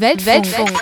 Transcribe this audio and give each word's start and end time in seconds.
Weltfunk. 0.00 0.26
Weltfunk. 0.26 0.80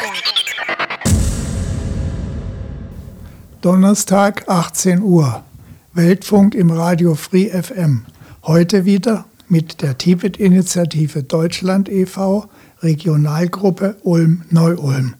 Donnerstag, 3.60 4.48
18 4.48 5.02
Uhr. 5.02 5.44
Weltfunk 5.92 6.54
im 6.54 6.70
Radio 6.70 7.14
Free 7.14 7.50
FM. 7.50 8.06
Heute 8.44 8.86
wieder 8.86 9.26
mit 9.48 9.82
der 9.82 9.98
Tibet-Initiative 9.98 11.22
Deutschland 11.24 11.90
e.V., 11.90 12.48
Regionalgruppe 12.82 13.96
Ulm-Neu-Ulm. 14.02 15.14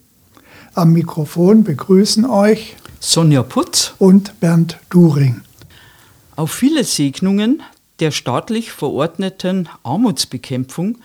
Am 0.75 0.93
Mikrofon 0.95 1.63
begrüßen 1.63 2.25
euch 2.25 2.77
Sonja 2.99 3.43
Putz 3.43 3.93
und 3.99 4.41
Bernd 4.41 4.79
During. 4.89 5.43
Auf 6.35 6.51
viele 6.51 6.85
Segnungen 6.85 7.63
der 8.01 8.11
staatlich 8.11 8.73
verordneten 8.73 9.69
Armutsbekämpfung 9.83 10.97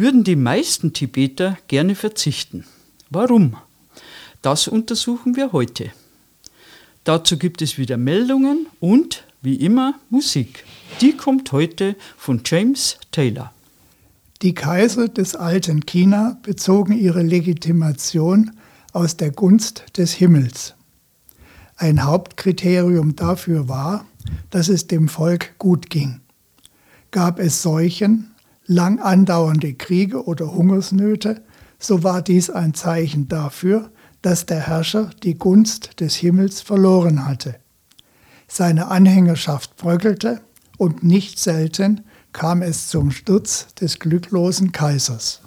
würden 0.00 0.24
die 0.24 0.36
meisten 0.36 0.94
Tibeter 0.94 1.58
gerne 1.68 1.94
verzichten. 1.94 2.64
Warum? 3.10 3.56
Das 4.40 4.66
untersuchen 4.66 5.36
wir 5.36 5.52
heute. 5.52 5.90
Dazu 7.04 7.36
gibt 7.36 7.60
es 7.60 7.76
wieder 7.76 7.98
Meldungen 7.98 8.66
und, 8.80 9.24
wie 9.42 9.56
immer, 9.56 9.94
Musik. 10.08 10.64
Die 11.02 11.16
kommt 11.16 11.52
heute 11.52 11.96
von 12.16 12.40
James 12.44 12.98
Taylor. 13.12 13.52
Die 14.40 14.54
Kaiser 14.54 15.08
des 15.08 15.36
alten 15.36 15.84
China 15.84 16.38
bezogen 16.42 16.98
ihre 16.98 17.22
Legitimation 17.22 18.52
aus 18.92 19.18
der 19.18 19.30
Gunst 19.30 19.84
des 19.98 20.12
Himmels. 20.12 20.74
Ein 21.76 22.04
Hauptkriterium 22.04 23.16
dafür 23.16 23.68
war, 23.68 24.06
dass 24.48 24.68
es 24.68 24.86
dem 24.86 25.08
Volk 25.08 25.58
gut 25.58 25.90
ging. 25.90 26.20
Gab 27.10 27.38
es 27.38 27.60
Seuchen, 27.60 28.29
lang 28.70 29.00
andauernde 29.00 29.74
Kriege 29.74 30.24
oder 30.24 30.54
Hungersnöte, 30.54 31.42
so 31.80 32.04
war 32.04 32.22
dies 32.22 32.50
ein 32.50 32.72
Zeichen 32.72 33.26
dafür, 33.26 33.90
dass 34.22 34.46
der 34.46 34.60
Herrscher 34.60 35.10
die 35.24 35.34
Gunst 35.34 35.98
des 35.98 36.14
Himmels 36.14 36.60
verloren 36.60 37.26
hatte. 37.26 37.56
Seine 38.46 38.86
Anhängerschaft 38.86 39.76
bröckelte 39.76 40.40
und 40.78 41.02
nicht 41.02 41.40
selten 41.40 42.02
kam 42.32 42.62
es 42.62 42.88
zum 42.88 43.10
Sturz 43.10 43.74
des 43.74 43.98
glücklosen 43.98 44.70
Kaisers. 44.70 45.40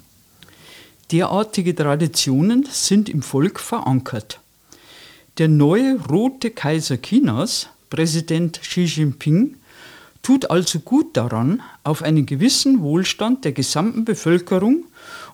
Derartige 1.10 1.74
Traditionen 1.74 2.66
sind 2.70 3.08
im 3.08 3.22
Volk 3.22 3.58
verankert. 3.58 4.40
Der 5.38 5.48
neue 5.48 5.98
rote 6.10 6.50
Kaiser 6.50 6.98
Chinas, 6.98 7.68
Präsident 7.88 8.60
Xi 8.60 8.84
Jinping, 8.84 9.56
tut 10.24 10.50
also 10.50 10.80
gut 10.80 11.16
daran, 11.16 11.62
auf 11.84 12.02
einen 12.02 12.26
gewissen 12.26 12.80
Wohlstand 12.80 13.44
der 13.44 13.52
gesamten 13.52 14.04
Bevölkerung 14.04 14.84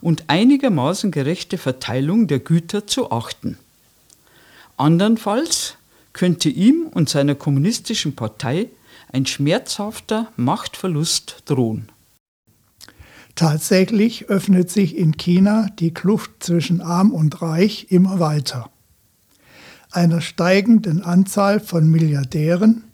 und 0.03 0.25
einigermaßen 0.27 1.11
gerechte 1.11 1.57
Verteilung 1.57 2.27
der 2.27 2.41
Güter 2.41 2.87
zu 2.87 3.11
achten. 3.11 3.57
Andernfalls 4.77 5.77
könnte 6.13 6.49
ihm 6.49 6.89
und 6.93 7.09
seiner 7.09 7.35
kommunistischen 7.35 8.17
Partei 8.17 8.69
ein 9.13 9.27
schmerzhafter 9.27 10.33
Machtverlust 10.37 11.45
drohen. 11.47 11.89
Tatsächlich 13.37 14.29
öffnet 14.29 14.71
sich 14.71 14.97
in 14.97 15.17
China 15.17 15.69
die 15.79 15.95
Kluft 15.95 16.31
zwischen 16.41 16.81
arm 16.81 17.13
und 17.13 17.41
reich 17.43 17.87
immer 17.91 18.19
weiter. 18.19 18.71
Einer 19.93 20.21
steigenden 20.21 21.03
Anzahl 21.03 21.61
von 21.61 21.89
Milliardären, 21.89 22.85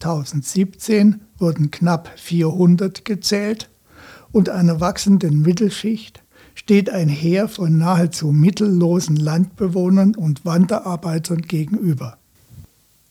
2017 0.00 1.20
wurden 1.38 1.70
knapp 1.70 2.10
400 2.16 3.04
gezählt, 3.04 3.70
und 4.32 4.48
einer 4.48 4.80
wachsenden 4.80 5.42
Mittelschicht 5.42 6.22
steht 6.56 6.90
ein 6.90 7.08
Heer 7.08 7.48
von 7.48 7.78
nahezu 7.78 8.32
mittellosen 8.32 9.16
Landbewohnern 9.16 10.16
und 10.16 10.44
Wanderarbeitern 10.44 11.42
gegenüber. 11.42 12.18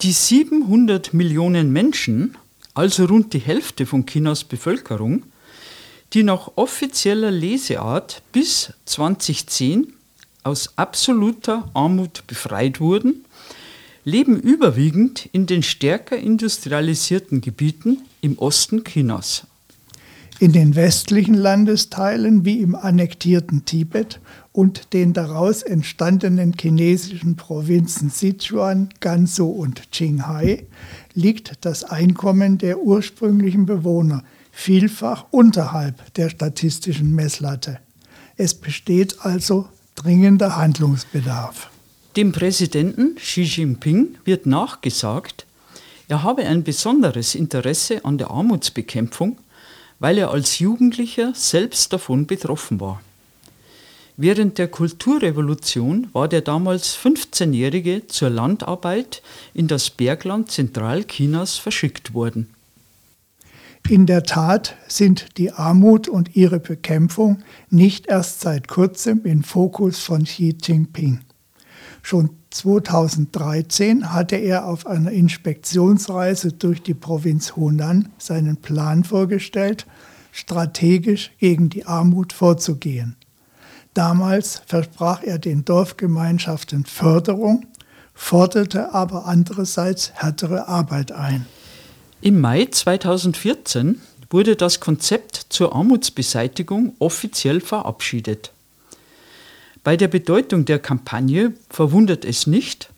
Die 0.02 0.12
700 0.12 1.14
Millionen 1.14 1.72
Menschen, 1.72 2.38
also 2.74 3.06
rund 3.06 3.34
die 3.34 3.40
Hälfte 3.40 3.86
von 3.86 4.06
Chinas 4.06 4.44
Bevölkerung, 4.44 5.24
die 6.14 6.24
nach 6.24 6.52
offizieller 6.56 7.32
Leseart 7.32 8.22
bis 8.34 8.74
2010 8.86 9.94
aus 10.44 10.78
absoluter 10.78 11.70
Armut 11.74 12.28
befreit 12.28 12.80
wurden, 12.80 13.24
leben 14.03 14.40
überwiegend 14.40 15.30
in 15.31 15.46
den 15.46 15.64
stärker 15.64 16.18
industrialisierten 16.18 17.41
Gebieten 17.41 18.00
im 18.22 18.38
Osten 18.38 18.84
Chinas. 18.84 19.47
In 20.40 20.52
den 20.52 20.75
westlichen 20.75 21.36
Landesteilen 21.36 22.44
wie 22.44 22.59
im 22.59 22.75
annektierten 22.75 23.66
Tibet 23.66 24.19
und 24.52 24.94
den 24.94 25.13
daraus 25.13 25.62
entstandenen 25.62 26.53
chinesischen 26.59 27.36
Provinzen 27.36 28.09
Sichuan, 28.09 28.90
Gansu 29.00 29.47
und 29.47 29.92
Qinghai 29.92 30.66
liegt 31.13 31.66
das 31.66 31.84
Einkommen 31.84 32.58
der 32.58 32.80
ursprünglichen 32.80 33.66
Bewohner 33.66 34.24
vielfach 34.52 35.25
unterhalb 35.31 36.13
der 36.16 36.30
statistischen 36.30 37.16
Messlatte. 37.16 37.80
Es 38.36 38.53
besteht 38.53 39.25
also 39.25 39.68
dringender 39.96 40.58
Handlungsbedarf. 40.58 41.73
Dem 42.16 42.31
Präsidenten 42.31 43.16
Xi 43.16 43.41
Jinping 43.41 44.19
wird 44.24 44.46
nachgesagt, 44.46 45.47
er 46.07 46.22
habe 46.22 46.44
ein 46.44 46.63
besonderes 46.63 47.34
Interesse 47.34 48.06
an 48.06 48.19
der 48.19 48.29
Armutsbekämpfung, 48.29 49.38
weil 49.97 50.19
er 50.19 50.29
als 50.29 50.59
Jugendlicher 50.59 51.34
selbst 51.34 51.91
davon 51.91 52.28
betroffen 52.28 52.79
war. 52.79 53.01
Während 54.16 54.59
der 54.59 54.68
Kulturrevolution 54.68 56.09
war 56.13 56.28
der 56.28 56.41
damals 56.41 56.96
15-Jährige 56.96 58.06
zur 58.06 58.30
Landarbeit 58.30 59.24
in 59.56 59.68
das 59.68 59.90
Bergland 59.90 60.51
Zentralchinas 60.51 61.57
verschickt 61.57 62.13
worden. 62.13 62.53
In 63.90 64.06
der 64.06 64.22
Tat 64.22 64.75
sind 64.88 65.38
die 65.38 65.51
Armut 65.51 66.07
und 66.07 66.35
ihre 66.35 66.59
Bekämpfung 66.59 67.41
nicht 67.72 68.06
erst 68.06 68.41
seit 68.41 68.68
kurzem 68.68 69.25
im 69.25 69.44
Fokus 69.44 70.00
von 70.00 70.25
Xi 70.25 70.56
Jinping. 70.62 71.22
Schon 72.06 72.31
2013 72.50 74.12
hatte 74.12 74.36
er 74.36 74.68
auf 74.68 74.86
einer 74.86 75.12
Inspektionsreise 75.12 76.52
durch 76.52 76.84
die 76.84 76.94
Provinz 76.94 77.56
Hunan 77.56 78.09
seinen 78.18 78.58
Plan 78.58 79.06
vorgestellt, 79.06 79.88
strategisch 80.34 81.31
gegen 81.40 81.69
die 81.69 81.86
Armut 81.86 82.34
vorzugehen. 82.34 83.16
Damals 83.94 84.62
versprach 84.66 85.24
er 85.24 85.40
den 85.40 85.63
Dorfgemeinschaften 85.63 86.86
Förderung, 86.86 87.66
forderte 88.13 88.94
aber 88.94 89.25
andererseits 89.25 90.12
härtere 90.13 90.68
Arbeit 90.68 91.13
ein. 91.13 91.46
Im 92.19 92.42
Mai 92.42 92.66
2014 92.66 94.02
wurde 94.30 94.58
das 94.58 94.81
Konzept 94.81 95.46
zur 95.50 95.74
Armutsbeseitigung 95.74 96.96
offiziell 97.00 97.62
verabschiedet. 97.62 98.52
Bei 99.84 99.98
der 99.98 100.08
Bedeutung 100.08 100.64
der 100.64 100.80
Kampagne 100.80 101.54
verwundert 101.70 102.24
es 102.24 102.48
nicht, 102.48 102.90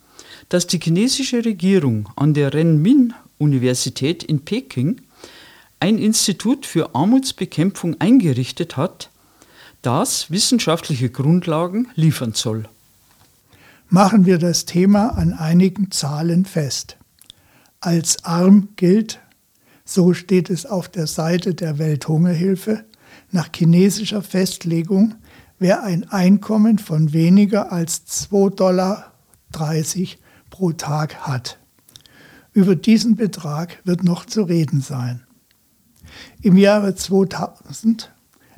dass 0.49 0.67
die 0.67 0.79
chinesische 0.79 1.43
Regierung 1.43 2.09
an 2.15 2.35
der 2.35 2.53
Renmin-Universität 2.53 4.23
in 4.23 4.45
Peking 4.45 5.01
ein 5.79 5.97
Institut 5.97 6.65
für 6.67 6.93
Armutsbekämpfung 6.93 7.99
eingerichtet 7.99 8.77
hat, 8.77 9.09
das 9.81 10.29
wissenschaftliche 10.29 11.09
Grundlagen 11.09 11.87
liefern 11.95 12.33
soll. 12.33 12.65
Machen 13.89 14.25
wir 14.25 14.37
das 14.37 14.65
Thema 14.65 15.09
an 15.09 15.33
einigen 15.33 15.91
Zahlen 15.91 16.45
fest. 16.45 16.97
Als 17.79 18.23
arm 18.23 18.69
gilt, 18.75 19.19
so 19.85 20.13
steht 20.13 20.49
es 20.49 20.65
auf 20.65 20.89
der 20.89 21.07
Seite 21.07 21.55
der 21.55 21.77
Welthungerhilfe, 21.79 22.83
nach 23.31 23.49
chinesischer 23.55 24.21
Festlegung 24.21 25.15
wer 25.59 25.83
ein 25.83 26.09
Einkommen 26.09 26.79
von 26.79 27.13
weniger 27.13 27.71
als 27.71 28.05
2,30 28.07 28.55
Dollar 28.55 29.11
pro 30.49 30.71
Tag 30.71 31.15
hat. 31.27 31.57
Über 32.53 32.75
diesen 32.75 33.15
Betrag 33.15 33.79
wird 33.83 34.03
noch 34.03 34.25
zu 34.25 34.43
reden 34.43 34.81
sein. 34.81 35.23
Im 36.41 36.57
Jahre 36.57 36.95
2000 36.95 38.11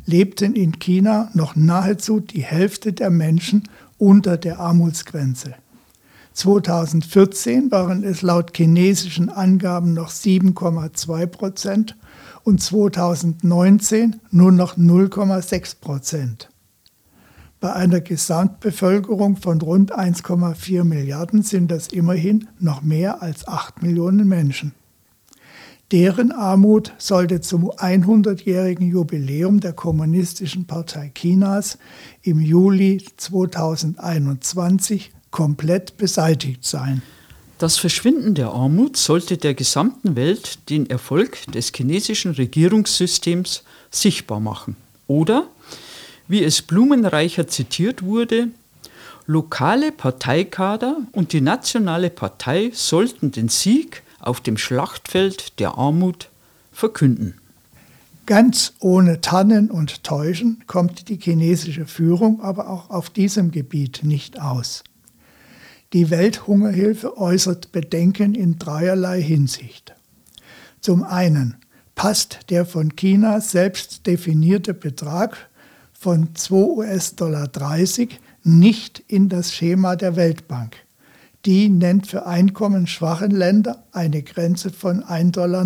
lebten 0.05 0.55
in 0.55 0.79
China 0.79 1.29
noch 1.33 1.55
nahezu 1.55 2.19
die 2.19 2.43
Hälfte 2.43 2.93
der 2.93 3.09
Menschen 3.09 3.63
unter 3.97 4.37
der 4.37 4.59
Armutsgrenze. 4.59 5.55
2014 6.33 7.71
waren 7.71 8.03
es 8.03 8.21
laut 8.21 8.55
chinesischen 8.55 9.29
Angaben 9.29 9.93
noch 9.93 10.11
7,2 10.11 11.25
Prozent 11.25 11.97
und 12.43 12.61
2019 12.61 14.17
nur 14.29 14.51
noch 14.51 14.77
0,6 14.77 15.79
Prozent. 15.81 16.49
Bei 17.59 17.73
einer 17.73 18.01
Gesamtbevölkerung 18.01 19.37
von 19.37 19.59
rund 19.61 19.97
1,4 19.97 20.83
Milliarden 20.83 21.41
sind 21.41 21.71
das 21.71 21.87
immerhin 21.87 22.47
noch 22.59 22.83
mehr 22.83 23.23
als 23.23 23.47
8 23.47 23.81
Millionen 23.81 24.27
Menschen. 24.27 24.73
Deren 25.91 26.31
Armut 26.31 26.93
sollte 26.99 27.41
zum 27.41 27.71
100-jährigen 27.71 28.89
Jubiläum 28.89 29.59
der 29.59 29.73
Kommunistischen 29.73 30.67
Partei 30.67 31.11
Chinas 31.15 31.79
im 32.21 32.41
Juli 32.41 33.03
2021 33.15 35.11
komplett 35.31 35.97
beseitigt 35.97 36.63
sein. 36.63 37.01
Das 37.57 37.77
Verschwinden 37.77 38.35
der 38.35 38.49
Armut 38.49 38.97
sollte 38.97 39.37
der 39.37 39.55
gesamten 39.55 40.15
Welt 40.15 40.69
den 40.69 40.89
Erfolg 40.89 41.43
des 41.53 41.71
chinesischen 41.73 42.33
Regierungssystems 42.33 43.63
sichtbar 43.89 44.39
machen. 44.39 44.75
Oder, 45.07 45.47
wie 46.27 46.43
es 46.43 46.61
blumenreicher 46.61 47.47
zitiert 47.47 48.03
wurde, 48.03 48.49
lokale 49.25 49.91
Parteikader 49.91 50.97
und 51.11 51.33
die 51.33 51.41
nationale 51.41 52.09
Partei 52.09 52.71
sollten 52.73 53.31
den 53.31 53.49
Sieg 53.49 54.03
auf 54.19 54.41
dem 54.41 54.57
Schlachtfeld 54.57 55.59
der 55.59 55.77
Armut 55.77 56.29
verkünden. 56.71 57.35
Ganz 58.25 58.73
ohne 58.79 59.21
Tannen 59.21 59.71
und 59.71 60.03
Täuschen 60.03 60.63
kommt 60.67 61.07
die 61.07 61.17
chinesische 61.17 61.85
Führung 61.85 62.41
aber 62.41 62.69
auch 62.69 62.89
auf 62.89 63.09
diesem 63.09 63.51
Gebiet 63.51 64.01
nicht 64.03 64.41
aus. 64.41 64.83
Die 65.93 66.09
Welthungerhilfe 66.09 67.17
äußert 67.17 67.71
Bedenken 67.71 68.35
in 68.35 68.59
dreierlei 68.59 69.21
Hinsicht. 69.21 69.95
Zum 70.81 71.03
einen 71.03 71.55
passt 71.95 72.49
der 72.49 72.65
von 72.65 72.97
China 72.97 73.39
selbst 73.39 74.05
definierte 74.05 74.73
Betrag 74.73 75.46
von 75.99 76.35
2 76.35 76.55
US-Dollar 76.55 77.47
30 77.47 78.19
nicht 78.43 79.03
in 79.07 79.29
das 79.29 79.53
Schema 79.53 79.95
der 79.95 80.15
Weltbank 80.15 80.77
die 81.47 81.69
nennt 81.69 82.07
für 82.07 82.25
einkommensschwache 82.25 83.27
Länder 83.27 83.85
eine 83.93 84.21
Grenze 84.21 84.69
von 84.69 85.01
1,90 85.01 85.31
Dollar. 85.31 85.65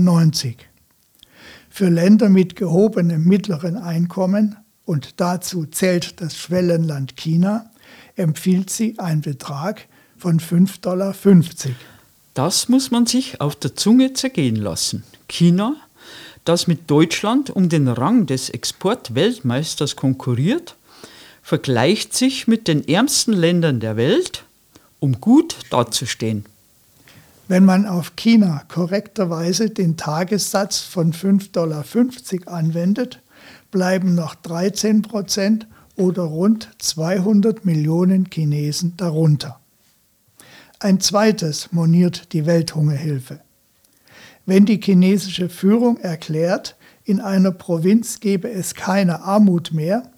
Für 1.71 1.89
Länder 1.89 2.29
mit 2.29 2.55
gehobenem 2.55 3.23
mittleren 3.23 3.77
Einkommen, 3.77 4.57
und 4.85 5.19
dazu 5.19 5.65
zählt 5.65 6.21
das 6.21 6.37
Schwellenland 6.37 7.17
China, 7.17 7.71
empfiehlt 8.15 8.69
sie 8.69 8.99
einen 8.99 9.21
Betrag 9.21 9.87
von 10.17 10.39
5,50 10.39 10.81
Dollar. 10.81 11.15
Das 12.35 12.69
muss 12.69 12.91
man 12.91 13.07
sich 13.07 13.41
auf 13.41 13.55
der 13.55 13.75
Zunge 13.75 14.13
zergehen 14.13 14.57
lassen. 14.57 15.03
China, 15.27 15.75
das 16.45 16.67
mit 16.67 16.89
Deutschland 16.89 17.49
um 17.49 17.69
den 17.69 17.87
Rang 17.87 18.25
des 18.25 18.49
Exportweltmeisters 18.49 19.95
konkurriert, 19.95 20.75
vergleicht 21.41 22.15
sich 22.15 22.47
mit 22.47 22.67
den 22.67 22.87
ärmsten 22.87 23.33
Ländern 23.33 23.79
der 23.79 23.97
Welt 23.97 24.43
um 24.99 25.19
gut 25.19 25.57
dazustehen. 25.69 26.45
Wenn 27.47 27.65
man 27.65 27.85
auf 27.85 28.15
China 28.15 28.63
korrekterweise 28.69 29.69
den 29.69 29.97
Tagessatz 29.97 30.79
von 30.79 31.11
5,50 31.11 31.51
Dollar 31.51 31.83
anwendet, 32.57 33.19
bleiben 33.71 34.15
noch 34.15 34.35
13 34.35 35.01
Prozent 35.01 35.67
oder 35.95 36.23
rund 36.23 36.69
200 36.77 37.65
Millionen 37.65 38.29
Chinesen 38.31 38.95
darunter. 38.95 39.59
Ein 40.79 40.99
zweites 40.99 41.71
moniert 41.71 42.33
die 42.33 42.45
Welthungerhilfe. 42.45 43.41
Wenn 44.45 44.65
die 44.65 44.79
chinesische 44.81 45.49
Führung 45.49 45.97
erklärt, 45.97 46.75
in 47.03 47.19
einer 47.19 47.51
Provinz 47.51 48.19
gebe 48.19 48.49
es 48.49 48.73
keine 48.73 49.21
Armut 49.21 49.71
mehr, 49.73 50.11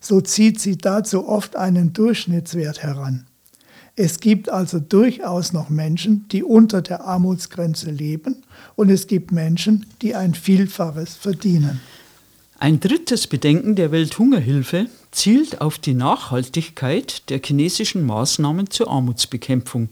so 0.00 0.20
zieht 0.20 0.60
sie 0.60 0.78
dazu 0.78 1.28
oft 1.28 1.56
einen 1.56 1.92
Durchschnittswert 1.92 2.82
heran. 2.82 3.26
Es 3.96 4.20
gibt 4.20 4.48
also 4.48 4.78
durchaus 4.78 5.52
noch 5.52 5.70
Menschen, 5.70 6.28
die 6.28 6.44
unter 6.44 6.82
der 6.82 7.04
Armutsgrenze 7.04 7.90
leben 7.90 8.44
und 8.76 8.90
es 8.90 9.08
gibt 9.08 9.32
Menschen, 9.32 9.86
die 10.02 10.14
ein 10.14 10.34
Vielfaches 10.34 11.16
verdienen. 11.16 11.80
Ein 12.60 12.78
drittes 12.78 13.26
Bedenken 13.26 13.74
der 13.74 13.90
Welthungerhilfe 13.90 14.86
zielt 15.10 15.60
auf 15.60 15.78
die 15.78 15.94
Nachhaltigkeit 15.94 17.28
der 17.28 17.40
chinesischen 17.44 18.04
Maßnahmen 18.04 18.70
zur 18.70 18.88
Armutsbekämpfung. 18.88 19.88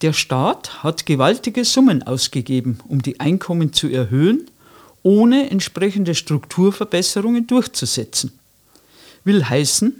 Der 0.00 0.12
Staat 0.12 0.84
hat 0.84 1.06
gewaltige 1.06 1.64
Summen 1.64 2.04
ausgegeben, 2.04 2.78
um 2.86 3.02
die 3.02 3.18
Einkommen 3.18 3.72
zu 3.72 3.88
erhöhen, 3.88 4.48
ohne 5.02 5.50
entsprechende 5.50 6.14
Strukturverbesserungen 6.14 7.46
durchzusetzen. 7.46 8.32
Will 9.24 9.44
heißen, 9.44 9.96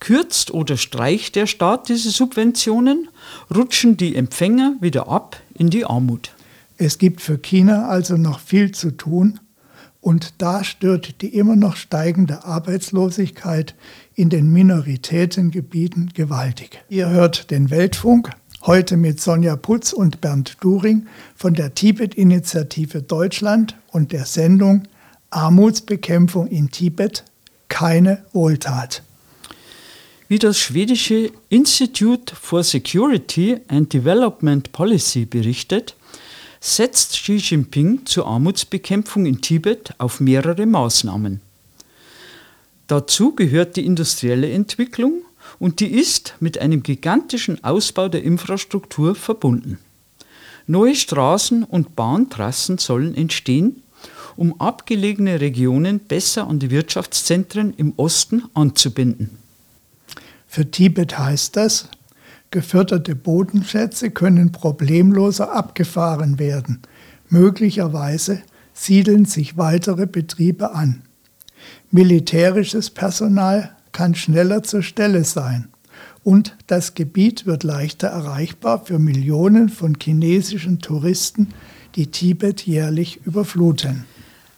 Kürzt 0.00 0.50
oder 0.50 0.76
streicht 0.76 1.36
der 1.36 1.46
Staat 1.46 1.88
diese 1.88 2.10
Subventionen, 2.10 3.08
rutschen 3.54 3.96
die 3.96 4.16
Empfänger 4.16 4.76
wieder 4.80 5.08
ab 5.08 5.40
in 5.54 5.70
die 5.70 5.84
Armut. 5.84 6.32
Es 6.76 6.98
gibt 6.98 7.20
für 7.20 7.38
China 7.38 7.88
also 7.88 8.16
noch 8.16 8.40
viel 8.40 8.72
zu 8.72 8.90
tun 8.90 9.40
und 10.00 10.34
da 10.38 10.64
stört 10.64 11.22
die 11.22 11.28
immer 11.28 11.56
noch 11.56 11.76
steigende 11.76 12.44
Arbeitslosigkeit 12.44 13.74
in 14.14 14.28
den 14.28 14.52
Minoritätengebieten 14.52 16.12
gewaltig. 16.12 16.82
Ihr 16.90 17.08
hört 17.08 17.50
den 17.50 17.70
Weltfunk, 17.70 18.30
heute 18.66 18.96
mit 18.96 19.20
Sonja 19.20 19.56
Putz 19.56 19.92
und 19.92 20.20
Bernd 20.20 20.56
During 20.60 21.06
von 21.36 21.54
der 21.54 21.74
Tibet-Initiative 21.74 23.02
Deutschland 23.02 23.76
und 23.88 24.12
der 24.12 24.24
Sendung 24.24 24.84
Armutsbekämpfung 25.30 26.46
in 26.46 26.70
Tibet, 26.70 27.24
keine 27.68 28.24
Wohltat. 28.32 29.02
Wie 30.28 30.38
das 30.38 30.58
schwedische 30.58 31.30
Institute 31.50 32.34
for 32.34 32.64
Security 32.64 33.58
and 33.68 33.92
Development 33.92 34.72
Policy 34.72 35.26
berichtet, 35.26 35.94
setzt 36.60 37.12
Xi 37.12 37.36
Jinping 37.36 38.06
zur 38.06 38.26
Armutsbekämpfung 38.26 39.26
in 39.26 39.42
Tibet 39.42 39.92
auf 39.98 40.20
mehrere 40.20 40.64
Maßnahmen. 40.64 41.42
Dazu 42.86 43.34
gehört 43.34 43.76
die 43.76 43.84
industrielle 43.84 44.50
Entwicklung 44.50 45.23
und 45.58 45.80
die 45.80 45.88
ist 45.88 46.34
mit 46.40 46.58
einem 46.58 46.82
gigantischen 46.82 47.62
Ausbau 47.64 48.08
der 48.08 48.22
Infrastruktur 48.22 49.14
verbunden. 49.14 49.78
Neue 50.66 50.94
Straßen 50.94 51.62
und 51.64 51.94
Bahntrassen 51.94 52.78
sollen 52.78 53.14
entstehen, 53.14 53.82
um 54.36 54.60
abgelegene 54.60 55.40
Regionen 55.40 56.00
besser 56.00 56.48
an 56.48 56.58
die 56.58 56.70
Wirtschaftszentren 56.70 57.74
im 57.76 57.92
Osten 57.96 58.44
anzubinden. 58.54 59.30
Für 60.46 60.70
Tibet 60.70 61.18
heißt 61.18 61.56
das, 61.56 61.88
geförderte 62.50 63.14
Bodenschätze 63.14 64.10
können 64.10 64.52
problemloser 64.52 65.52
abgefahren 65.52 66.38
werden. 66.38 66.82
Möglicherweise 67.28 68.42
siedeln 68.72 69.24
sich 69.24 69.56
weitere 69.56 70.06
Betriebe 70.06 70.72
an. 70.72 71.02
Militärisches 71.90 72.90
Personal 72.90 73.74
kann 73.94 74.14
schneller 74.14 74.62
zur 74.62 74.82
Stelle 74.82 75.24
sein 75.24 75.70
und 76.22 76.56
das 76.66 76.94
Gebiet 76.94 77.46
wird 77.46 77.62
leichter 77.62 78.08
erreichbar 78.08 78.84
für 78.84 78.98
Millionen 78.98 79.70
von 79.70 79.96
chinesischen 79.98 80.80
Touristen, 80.80 81.48
die 81.94 82.08
Tibet 82.08 82.66
jährlich 82.66 83.20
überfluten. 83.24 84.04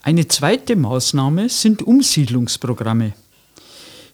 Eine 0.02 0.26
zweite 0.26 0.74
Maßnahme 0.74 1.48
sind 1.48 1.82
Umsiedlungsprogramme. 1.82 3.12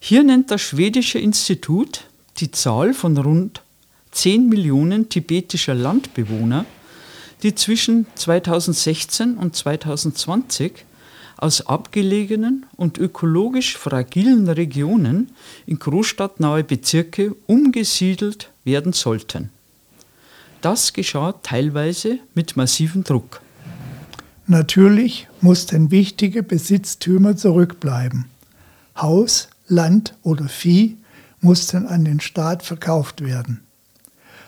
Hier 0.00 0.25
nennt 0.25 0.50
das 0.50 0.62
schwedische 0.62 1.19
Institut 1.19 2.05
die 2.38 2.50
Zahl 2.50 2.95
von 2.95 3.17
rund 3.17 3.62
10 4.11 4.49
Millionen 4.49 5.09
tibetischer 5.09 5.75
Landbewohner, 5.75 6.64
die 7.43 7.55
zwischen 7.55 8.07
2016 8.14 9.37
und 9.37 9.55
2020 9.55 10.85
aus 11.43 11.67
abgelegenen 11.67 12.67
und 12.77 12.99
ökologisch 12.99 13.77
fragilen 13.77 14.49
Regionen 14.49 15.31
in 15.67 15.79
großstadtnahe 15.79 16.63
Bezirke 16.63 17.35
umgesiedelt 17.47 18.51
werden 18.65 18.93
sollten. 18.93 19.51
Das 20.61 20.93
geschah 20.93 21.33
teilweise 21.43 22.21
mit 22.35 22.57
massivem 22.57 23.03
Druck. 23.03 23.43
Natürlich 24.47 25.27
mussten 25.41 25.91
wichtige 25.91 26.45
Besitztümer 26.45 27.37
zurückbleiben. 27.37 28.27
Haus, 28.97 29.49
Land 29.67 30.15
oder 30.23 30.49
Vieh 30.49 30.97
mussten 31.41 31.87
an 31.87 32.05
den 32.05 32.21
Staat 32.21 32.63
verkauft 32.63 33.25
werden. 33.25 33.63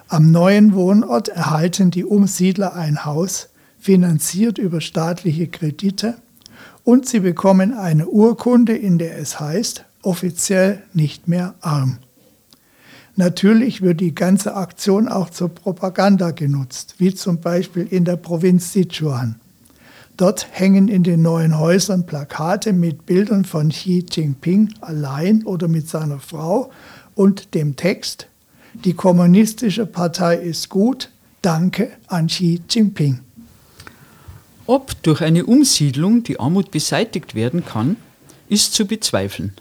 Am 0.06 0.30
neuen 0.30 0.74
Wohnort 0.74 1.28
erhalten 1.28 1.90
die 1.90 2.04
Umsiedler 2.04 2.74
ein 2.74 3.04
Haus, 3.04 3.48
finanziert 3.80 4.58
über 4.58 4.80
staatliche 4.80 5.48
Kredite, 5.48 6.14
und 6.84 7.08
sie 7.08 7.20
bekommen 7.20 7.72
eine 7.74 8.06
Urkunde, 8.06 8.76
in 8.76 8.98
der 8.98 9.18
es 9.18 9.40
heißt, 9.40 9.84
offiziell 10.02 10.82
nicht 10.92 11.28
mehr 11.28 11.54
arm. 11.60 11.98
Natürlich 13.16 13.80
wird 13.80 14.00
die 14.00 14.14
ganze 14.14 14.54
Aktion 14.54 15.08
auch 15.08 15.30
zur 15.30 15.48
Propaganda 15.48 16.32
genutzt, 16.32 16.96
wie 16.98 17.14
zum 17.14 17.40
Beispiel 17.40 17.86
in 17.88 18.04
der 18.04 18.16
Provinz 18.16 18.72
Sichuan. 18.72 19.36
Dort 20.16 20.46
hängen 20.50 20.88
in 20.88 21.02
den 21.02 21.22
neuen 21.22 21.58
Häusern 21.58 22.06
Plakate 22.06 22.72
mit 22.72 23.06
Bildern 23.06 23.44
von 23.44 23.70
Xi 23.70 24.04
Jinping 24.08 24.74
allein 24.80 25.44
oder 25.44 25.68
mit 25.68 25.88
seiner 25.88 26.20
Frau 26.20 26.70
und 27.14 27.54
dem 27.54 27.76
Text, 27.76 28.28
die 28.84 28.94
kommunistische 28.94 29.86
Partei 29.86 30.36
ist 30.36 30.68
gut, 30.68 31.10
danke 31.42 31.92
an 32.08 32.26
Xi 32.26 32.60
Jinping. 32.68 33.23
Ob 34.66 35.02
durch 35.02 35.20
eine 35.20 35.44
Umsiedlung 35.44 36.22
die 36.22 36.40
Armut 36.40 36.70
beseitigt 36.70 37.34
werden 37.34 37.66
kann, 37.66 37.96
ist 38.48 38.72
zu 38.72 38.86
bezweifeln. 38.86 39.52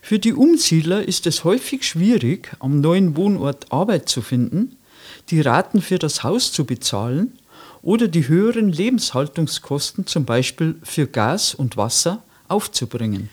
Für 0.00 0.20
die 0.20 0.32
Umsiedler 0.32 1.02
ist 1.02 1.26
es 1.26 1.42
häufig 1.42 1.82
schwierig, 1.82 2.52
am 2.60 2.80
neuen 2.80 3.16
Wohnort 3.16 3.72
Arbeit 3.72 4.08
zu 4.08 4.22
finden, 4.22 4.76
die 5.30 5.40
Raten 5.40 5.82
für 5.82 5.98
das 5.98 6.22
Haus 6.22 6.52
zu 6.52 6.64
bezahlen 6.64 7.32
oder 7.82 8.06
die 8.06 8.28
höheren 8.28 8.68
Lebenshaltungskosten 8.68 10.06
zum 10.06 10.24
Beispiel 10.24 10.76
für 10.84 11.08
Gas 11.08 11.54
und 11.54 11.76
Wasser 11.76 12.22
aufzubringen. 12.46 13.28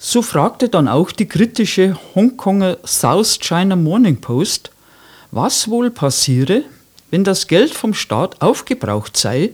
So 0.00 0.22
fragte 0.22 0.68
dann 0.68 0.88
auch 0.88 1.12
die 1.12 1.26
kritische 1.26 1.96
Hongkonger 2.16 2.78
South 2.84 3.38
China 3.38 3.76
Morning 3.76 4.20
Post, 4.20 4.72
was 5.30 5.68
wohl 5.68 5.90
passiere, 5.90 6.64
wenn 7.10 7.22
das 7.22 7.46
Geld 7.46 7.72
vom 7.74 7.94
Staat 7.94 8.42
aufgebraucht 8.42 9.16
sei 9.16 9.50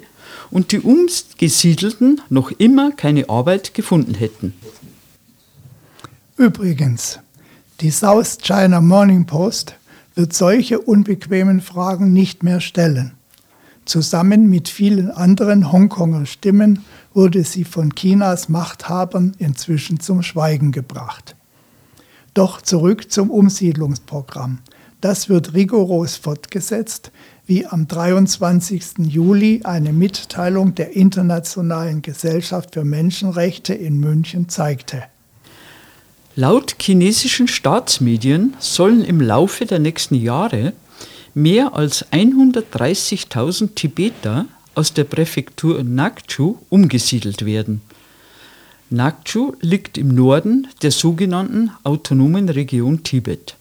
und 0.50 0.72
die 0.72 0.80
Umgesiedelten 0.80 2.20
noch 2.28 2.50
immer 2.52 2.92
keine 2.92 3.28
Arbeit 3.28 3.74
gefunden 3.74 4.14
hätten. 4.14 4.54
Übrigens, 6.36 7.18
die 7.80 7.90
South 7.90 8.38
China 8.38 8.80
Morning 8.80 9.26
Post 9.26 9.76
wird 10.14 10.32
solche 10.32 10.80
unbequemen 10.80 11.60
Fragen 11.60 12.12
nicht 12.12 12.42
mehr 12.42 12.60
stellen. 12.60 13.12
Zusammen 13.84 14.50
mit 14.50 14.68
vielen 14.68 15.10
anderen 15.10 15.70
Hongkonger 15.70 16.26
Stimmen 16.26 16.84
wurde 17.14 17.44
sie 17.44 17.64
von 17.64 17.94
Chinas 17.94 18.48
Machthabern 18.48 19.34
inzwischen 19.38 20.00
zum 20.00 20.22
Schweigen 20.22 20.72
gebracht. 20.72 21.36
Doch 22.34 22.60
zurück 22.60 23.12
zum 23.12 23.30
Umsiedlungsprogramm. 23.30 24.58
Das 25.00 25.28
wird 25.28 25.54
rigoros 25.54 26.16
fortgesetzt, 26.16 27.12
wie 27.46 27.64
am 27.66 27.86
23. 27.86 28.98
Juli 29.06 29.60
eine 29.62 29.92
Mitteilung 29.92 30.74
der 30.74 30.96
Internationalen 30.96 32.02
Gesellschaft 32.02 32.74
für 32.74 32.84
Menschenrechte 32.84 33.72
in 33.72 34.00
München 34.00 34.48
zeigte. 34.48 35.04
Laut 36.34 36.76
chinesischen 36.80 37.48
Staatsmedien 37.48 38.54
sollen 38.58 39.04
im 39.04 39.20
Laufe 39.20 39.64
der 39.64 39.78
nächsten 39.78 40.16
Jahre 40.16 40.72
mehr 41.34 41.74
als 41.74 42.04
130.000 42.12 43.74
Tibeter 43.74 44.46
aus 44.74 44.92
der 44.92 45.04
Präfektur 45.04 45.82
Nakchu 45.82 46.56
umgesiedelt 46.68 47.46
werden. 47.46 47.80
Nakchu 48.90 49.54
liegt 49.60 49.98
im 49.98 50.08
Norden 50.08 50.68
der 50.82 50.90
sogenannten 50.90 51.70
autonomen 51.84 52.48
Region 52.48 53.02
Tibet. 53.02 53.56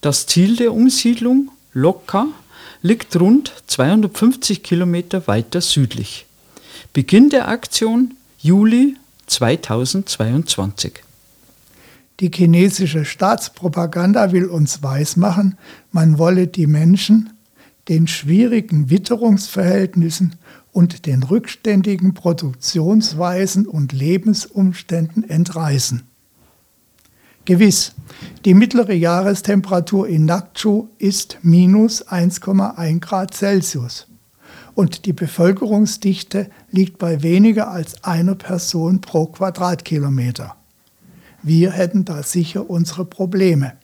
Das 0.00 0.26
Ziel 0.26 0.56
der 0.56 0.72
Umsiedlung, 0.72 1.50
Lokka, 1.72 2.28
liegt 2.82 3.18
rund 3.18 3.52
250 3.66 4.62
Kilometer 4.62 5.26
weiter 5.26 5.60
südlich. 5.60 6.26
Beginn 6.92 7.30
der 7.30 7.48
Aktion 7.48 8.14
Juli 8.38 8.96
2022. 9.26 11.02
Die 12.20 12.30
chinesische 12.32 13.04
Staatspropaganda 13.04 14.32
will 14.32 14.46
uns 14.46 14.82
weismachen, 14.82 15.58
man 15.92 16.18
wolle 16.18 16.46
die 16.46 16.66
Menschen 16.66 17.30
den 17.88 18.06
schwierigen 18.06 18.90
Witterungsverhältnissen 18.90 20.36
und 20.72 21.06
den 21.06 21.22
rückständigen 21.22 22.14
Produktionsweisen 22.14 23.66
und 23.66 23.92
Lebensumständen 23.92 25.28
entreißen. 25.28 26.02
Gewiss, 27.46 27.92
die 28.44 28.54
mittlere 28.54 28.92
Jahrestemperatur 28.92 30.08
in 30.08 30.24
Nakchu 30.24 30.88
ist 30.98 31.38
minus 31.42 32.04
1,1 32.08 32.98
Grad 32.98 33.34
Celsius 33.34 34.08
und 34.74 35.06
die 35.06 35.12
Bevölkerungsdichte 35.12 36.50
liegt 36.72 36.98
bei 36.98 37.22
weniger 37.22 37.70
als 37.70 38.02
einer 38.02 38.34
Person 38.34 39.00
pro 39.00 39.26
Quadratkilometer. 39.26 40.56
Wir 41.44 41.70
hätten 41.70 42.04
da 42.04 42.24
sicher 42.24 42.68
unsere 42.68 43.04
Probleme. 43.04 43.74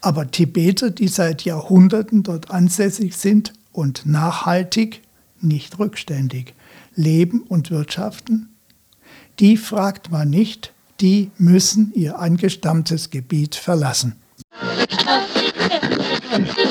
Aber 0.00 0.32
Tibeter, 0.32 0.90
die 0.90 1.06
seit 1.06 1.44
Jahrhunderten 1.44 2.24
dort 2.24 2.50
ansässig 2.50 3.16
sind 3.16 3.52
und 3.70 4.06
nachhaltig, 4.06 5.02
nicht 5.40 5.78
rückständig, 5.78 6.54
leben 6.96 7.42
und 7.42 7.70
wirtschaften, 7.70 8.48
die 9.38 9.56
fragt 9.56 10.10
man 10.10 10.28
nicht, 10.28 10.71
die 11.02 11.32
müssen 11.36 11.92
ihr 11.94 12.18
angestammtes 12.18 13.10
Gebiet 13.10 13.56
verlassen. 13.56 14.14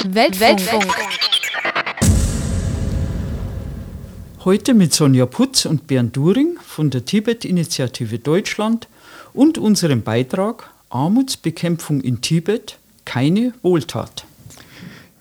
Weltfunk. 0.09 0.87
Heute 4.45 4.73
mit 4.73 4.93
Sonja 4.93 5.25
Putz 5.25 5.65
und 5.65 5.85
Bernd 5.85 6.15
During 6.15 6.57
von 6.65 6.89
der 6.89 7.05
Tibet-Initiative 7.05 8.19
Deutschland 8.19 8.87
und 9.33 9.57
unserem 9.57 10.01
Beitrag 10.01 10.71
Armutsbekämpfung 10.89 12.01
in 12.01 12.21
Tibet 12.21 12.79
keine 13.05 13.53
Wohltat. 13.61 14.25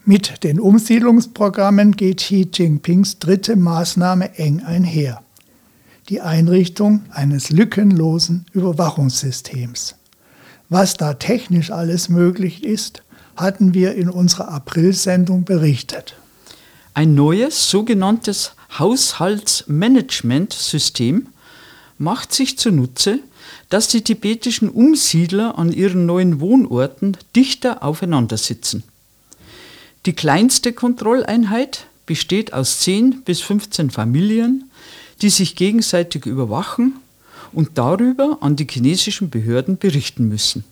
Mit 0.04 0.42
den 0.44 0.58
Umsiedlungsprogrammen 0.60 1.96
geht 1.96 2.18
Xi 2.18 2.48
Jinpings 2.52 3.18
dritte 3.18 3.56
Maßnahme 3.56 4.38
eng 4.38 4.60
einher. 4.60 5.22
Die 6.10 6.20
Einrichtung 6.20 7.04
eines 7.10 7.50
lückenlosen 7.50 8.44
Überwachungssystems. 8.52 9.94
Was 10.68 10.94
da 10.94 11.14
technisch 11.14 11.70
alles 11.70 12.08
möglich 12.08 12.64
ist, 12.64 13.04
hatten 13.36 13.74
wir 13.74 13.94
in 13.94 14.10
unserer 14.10 14.48
April-Sendung 14.48 15.44
berichtet. 15.44 16.16
Ein 16.94 17.14
neues 17.14 17.70
sogenanntes 17.70 18.54
Haushaltsmanagementsystem 18.76 21.28
macht 21.98 22.34
sich 22.34 22.58
zunutze, 22.58 23.20
dass 23.68 23.86
die 23.86 24.02
tibetischen 24.02 24.68
Umsiedler 24.68 25.56
an 25.58 25.72
ihren 25.72 26.06
neuen 26.06 26.40
Wohnorten 26.40 27.18
dichter 27.36 27.84
aufeinander 27.84 28.36
sitzen. 28.36 28.82
Die 30.06 30.14
kleinste 30.14 30.72
Kontrolleinheit 30.72 31.86
besteht 32.04 32.52
aus 32.52 32.80
10 32.80 33.22
bis 33.22 33.42
15 33.42 33.90
Familien, 33.90 34.69
die 35.22 35.30
sich 35.30 35.56
gegenseitig 35.56 36.26
überwachen 36.26 36.96
und 37.52 37.78
darüber 37.78 38.38
an 38.40 38.56
die 38.56 38.66
chinesischen 38.68 39.30
Behörden 39.30 39.78
berichten 39.78 40.28
müssen. 40.28 40.64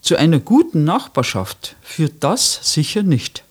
Zu 0.00 0.16
einer 0.16 0.38
guten 0.38 0.84
Nachbarschaft 0.84 1.76
führt 1.82 2.14
das 2.20 2.60
sicher 2.62 3.02
nicht. 3.02 3.44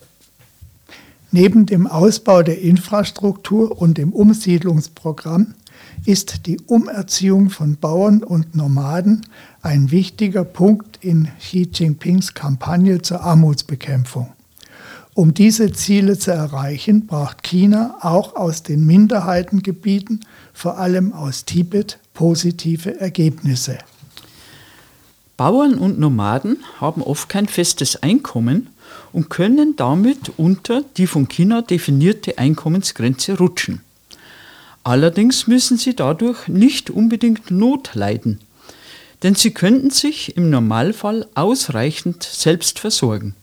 Neben 1.32 1.65
dem 1.65 1.88
Ausbau 1.88 2.41
der 2.41 2.62
Infrastruktur 2.62 3.79
und 3.79 3.98
dem 3.98 4.13
Umsiedlungsprogramm 4.13 5.53
ist 6.06 6.46
die 6.46 6.60
Umerziehung 6.67 7.50
von 7.50 7.75
Bauern 7.75 8.24
und 8.24 8.56
Nomaden 8.56 9.25
ein 9.62 9.91
wichtiger 9.91 10.46
Punkt 10.46 11.03
in 11.03 11.27
Xi 11.39 11.70
Jinpings 11.72 12.34
Kampagne 12.34 13.01
zur 13.01 13.22
Armutsbekämpfung. 13.22 14.32
Um 15.17 15.33
diese 15.33 15.71
Ziele 15.71 16.19
zu 16.19 16.29
erreichen, 16.29 17.07
braucht 17.07 17.41
China 17.41 17.97
auch 18.01 18.36
aus 18.36 18.62
den 18.62 18.86
Minderheitengebieten, 18.86 20.24
vor 20.53 20.77
allem 20.77 21.12
aus 21.12 21.43
Tibet, 21.43 21.97
positive 22.13 23.00
Ergebnisse. 23.00 23.79
Bauern 25.36 25.74
und 25.74 25.97
Nomaden 25.97 26.57
haben 26.79 27.01
oft 27.01 27.29
kein 27.29 27.47
festes 27.47 28.03
Einkommen 28.03 28.69
und 29.12 29.31
können 29.31 29.75
damit 29.75 30.33
unter 30.38 30.83
die 30.97 31.07
von 31.07 31.27
China 31.27 31.63
definierte 31.63 32.38
Einkommensgrenze 32.38 33.39
rutschen. 33.39 33.81
Allerdings 34.83 35.47
müssen 35.47 35.79
sie 35.79 35.95
dadurch 35.95 36.47
nicht 36.47 36.91
unbedingt 36.91 37.50
Not 37.50 37.95
leiden, 37.95 38.39
denn 39.24 39.33
sie 39.33 39.50
könnten 39.50 39.89
sich 39.89 40.38
im 40.38 40.51
Normalfall 40.51 41.25
ausreichend 41.33 42.21
selbst 42.21 42.77
versorgen. 42.77 43.33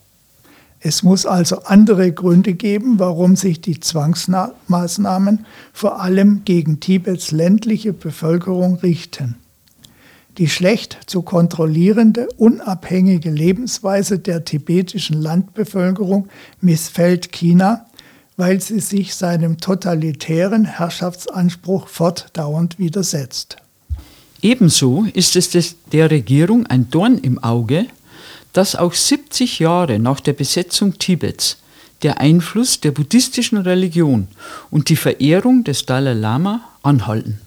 Es 0.87 1.03
muss 1.03 1.25
also 1.25 1.63
andere 1.63 2.13
Gründe 2.13 2.53
geben, 2.53 2.99
warum 2.99 3.37
sich 3.37 3.63
die 3.63 3.81
Zwangsmaßnahmen 3.81 5.47
vor 5.73 6.03
allem 6.03 6.43
gegen 6.45 6.79
Tibets 6.79 7.31
ländliche 7.31 7.95
Bevölkerung 7.95 8.75
richten. 8.77 9.37
Die 10.37 10.47
schlecht 10.47 10.99
zu 11.07 11.23
kontrollierende, 11.23 12.29
unabhängige 12.37 13.31
Lebensweise 13.31 14.19
der 14.19 14.45
tibetischen 14.45 15.23
Landbevölkerung 15.23 16.29
missfällt 16.61 17.33
China, 17.33 17.87
weil 18.37 18.61
sie 18.61 18.81
sich 18.81 19.15
seinem 19.15 19.57
totalitären 19.57 20.67
Herrschaftsanspruch 20.67 21.89
fortdauernd 21.89 22.79
widersetzt. 22.79 23.57
Ebenso 24.43 25.07
ist 25.15 25.35
es 25.35 25.77
der 25.93 26.11
Regierung 26.11 26.67
ein 26.67 26.91
Dorn 26.91 27.17
im 27.17 27.43
Auge, 27.43 27.87
dass 28.55 28.75
auch 28.75 28.95
70 28.95 29.59
Jahre 29.59 29.99
nach 29.99 30.21
der 30.21 30.33
Besetzung 30.33 30.97
Tibets 30.99 31.59
der 32.03 32.21
Einfluss 32.21 32.81
der 32.81 32.93
buddhistischen 32.93 33.59
Religion 33.59 34.29
und 34.71 34.89
die 34.89 34.97
Verehrung 34.97 35.65
des 35.65 35.85
Dalai 35.85 36.15
Lama 36.15 36.61
anhalten. 36.83 37.41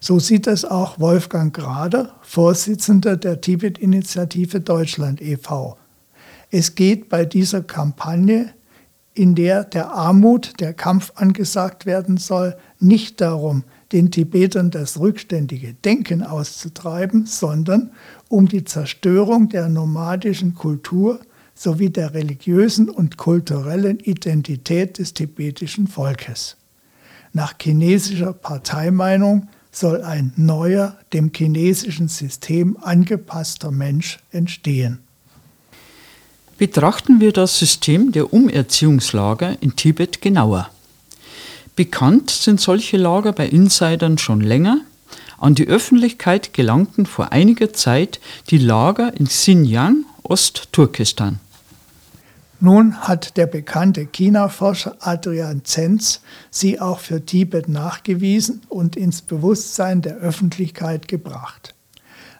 So 0.00 0.18
sieht 0.18 0.46
es 0.46 0.64
auch 0.64 0.98
Wolfgang 0.98 1.54
Grader, 1.54 2.14
Vorsitzender 2.22 3.16
der 3.16 3.40
Tibet-Initiative 3.40 4.60
Deutschland 4.60 5.20
e.V. 5.20 5.76
Es 6.50 6.74
geht 6.74 7.08
bei 7.08 7.24
dieser 7.24 7.62
Kampagne 7.62 8.54
in 9.12 9.34
der 9.34 9.64
der 9.64 9.92
Armut 9.92 10.60
der 10.60 10.72
Kampf 10.72 11.12
angesagt 11.16 11.84
werden 11.84 12.16
soll, 12.16 12.56
nicht 12.78 13.20
darum, 13.20 13.64
den 13.92 14.10
Tibetern 14.10 14.70
das 14.70 14.98
rückständige 14.98 15.74
Denken 15.74 16.22
auszutreiben, 16.22 17.26
sondern 17.26 17.90
um 18.28 18.48
die 18.48 18.64
Zerstörung 18.64 19.48
der 19.48 19.68
nomadischen 19.68 20.54
Kultur 20.54 21.20
sowie 21.54 21.90
der 21.90 22.14
religiösen 22.14 22.88
und 22.88 23.16
kulturellen 23.16 23.98
Identität 23.98 24.98
des 24.98 25.12
tibetischen 25.12 25.88
Volkes. 25.88 26.56
Nach 27.32 27.54
chinesischer 27.60 28.32
Parteimeinung 28.32 29.48
soll 29.70 30.02
ein 30.02 30.32
neuer, 30.36 30.96
dem 31.12 31.30
chinesischen 31.34 32.08
System 32.08 32.76
angepasster 32.80 33.70
Mensch 33.70 34.18
entstehen. 34.32 35.00
Betrachten 36.58 37.20
wir 37.20 37.32
das 37.32 37.58
System 37.58 38.12
der 38.12 38.32
Umerziehungslager 38.32 39.56
in 39.60 39.76
Tibet 39.76 40.20
genauer. 40.20 40.70
Bekannt 41.76 42.30
sind 42.30 42.60
solche 42.60 42.96
Lager 42.96 43.32
bei 43.32 43.46
Insidern 43.46 44.18
schon 44.18 44.40
länger. 44.40 44.80
An 45.38 45.54
die 45.54 45.66
Öffentlichkeit 45.66 46.52
gelangten 46.52 47.06
vor 47.06 47.32
einiger 47.32 47.72
Zeit 47.72 48.20
die 48.50 48.58
Lager 48.58 49.14
in 49.18 49.26
Xinjiang, 49.26 50.04
Ostturkestan. 50.22 51.40
Nun 52.62 52.94
hat 53.00 53.38
der 53.38 53.46
bekannte 53.46 54.04
China-Forscher 54.04 54.96
Adrian 55.00 55.64
Zenz 55.64 56.20
sie 56.50 56.78
auch 56.78 57.00
für 57.00 57.24
Tibet 57.24 57.70
nachgewiesen 57.70 58.60
und 58.68 58.96
ins 58.96 59.22
Bewusstsein 59.22 60.02
der 60.02 60.16
Öffentlichkeit 60.16 61.08
gebracht. 61.08 61.74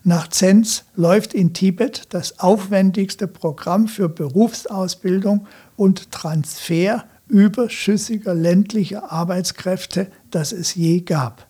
Nach 0.04 0.28
Zenz 0.28 0.84
läuft 0.94 1.32
in 1.32 1.54
Tibet 1.54 2.02
das 2.10 2.38
aufwendigste 2.38 3.28
Programm 3.28 3.88
für 3.88 4.10
Berufsausbildung 4.10 5.46
und 5.76 6.10
Transfer 6.10 7.04
überschüssiger 7.30 8.34
ländlicher 8.34 9.10
Arbeitskräfte, 9.10 10.08
das 10.30 10.52
es 10.52 10.75
je 10.75 11.00
gab. 11.00 11.46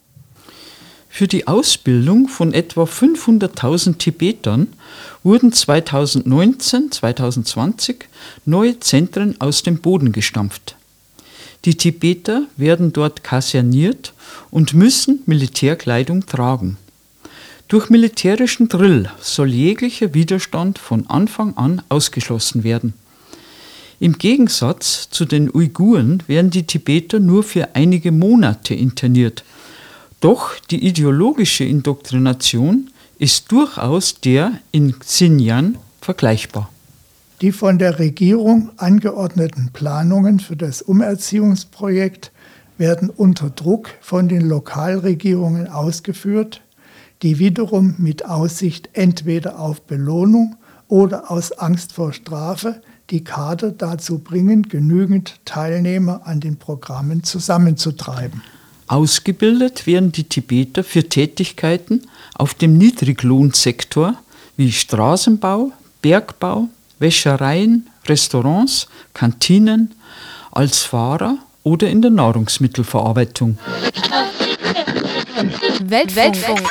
Für 1.09 1.27
die 1.27 1.49
Ausbildung 1.49 2.29
von 2.29 2.55
etwa 2.55 2.85
500.000 2.85 3.99
Tibetern 3.99 4.69
wurden 5.25 5.51
2019-2020 5.51 7.97
neue 8.45 8.79
Zentren 8.79 9.41
aus 9.41 9.65
dem 9.65 9.79
Boden 9.79 10.13
gestampft. 10.13 10.77
Die 11.65 11.77
Tibeter 11.77 12.45
werden 12.57 12.93
dort 12.93 13.25
kaserniert 13.25 14.15
und 14.51 14.73
müssen 14.73 15.23
Militärkleidung 15.27 16.27
tragen. 16.27 16.79
Durch 17.69 17.91
militärischen 17.91 18.69
Drill 18.69 19.11
soll 19.21 19.53
jeglicher 19.53 20.15
Widerstand 20.15 20.79
von 20.79 21.09
Anfang 21.09 21.57
an 21.57 21.83
ausgeschlossen 21.89 22.65
werden. 22.65 22.95
Im 24.01 24.19
Gegensatz 24.19 25.09
zu 25.11 25.25
den 25.25 25.55
Uiguren 25.55 26.23
werden 26.27 26.51
die 26.51 26.67
Tibeter 26.67 27.21
nur 27.21 27.45
für 27.45 27.77
einige 27.77 28.11
Monate 28.11 28.75
interniert– 28.75 29.45
doch 30.21 30.59
die 30.71 30.87
ideologische 30.87 31.65
Indoktrination 31.65 32.91
ist 33.19 33.51
durchaus 33.51 34.21
der 34.21 34.53
in 34.71 34.99
Xinjiang 34.99 35.77
vergleichbar. 36.03 36.71
Die 37.41 37.53
von 37.53 37.79
der 37.79 37.99
Regierung 37.99 38.71
angeordneten 38.77 39.71
Planungen 39.73 40.39
für 40.39 40.57
das 40.57 40.83
Umerziehungsprojekt 40.83 42.33
werden 42.77 43.09
unter 43.09 43.49
Druck 43.49 43.89
von 44.03 44.29
den 44.29 44.47
Lokalregierungen 44.47 45.69
ausgeführt, 45.69 46.61
die 47.23 47.39
wiederum 47.39 47.95
mit 47.97 48.27
Aussicht 48.27 48.91
entweder 48.93 49.59
auf 49.59 49.81
Belohnung 49.83 50.57
oder 50.89 51.31
aus 51.31 51.53
Angst 51.53 51.93
vor 51.95 52.13
Strafe 52.13 52.83
die 53.11 53.25
Kader 53.25 53.71
dazu 53.73 54.19
bringen, 54.19 54.69
genügend 54.69 55.35
Teilnehmer 55.45 56.23
an 56.25 56.41
den 56.41 56.57
Programmen 56.57 57.25
zusammenzutreiben. 57.25 58.43
Ausgebildet 58.87 59.87
werden 59.87 60.13
die 60.13 60.25
Tibeter 60.25 60.83
für 60.83 61.09
Tätigkeiten 61.09 62.03
auf 62.35 62.55
dem 62.55 62.77
Niedriglohnsektor 62.77 64.15
wie 64.57 64.73
Straßenbau, 64.73 65.73
Bergbau, 66.03 66.69
Wäschereien, 66.99 67.89
Restaurants, 68.07 68.89
Kantinen, 69.15 69.95
als 70.51 70.81
Fahrer 70.81 71.39
oder 71.63 71.89
in 71.89 72.03
der 72.03 72.11
Nahrungsmittelverarbeitung. 72.11 73.59
Weltfunk. 75.85 76.71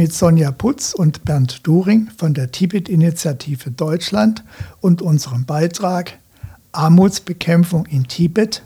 Mit 0.00 0.14
Sonja 0.14 0.50
Putz 0.50 0.94
und 0.94 1.26
Bernd 1.26 1.66
During 1.66 2.08
von 2.16 2.32
der 2.32 2.50
Tibet-Initiative 2.50 3.70
Deutschland 3.70 4.42
und 4.80 5.02
unserem 5.02 5.44
Beitrag 5.44 6.18
Armutsbekämpfung 6.72 7.84
in 7.84 8.04
Tibet 8.04 8.62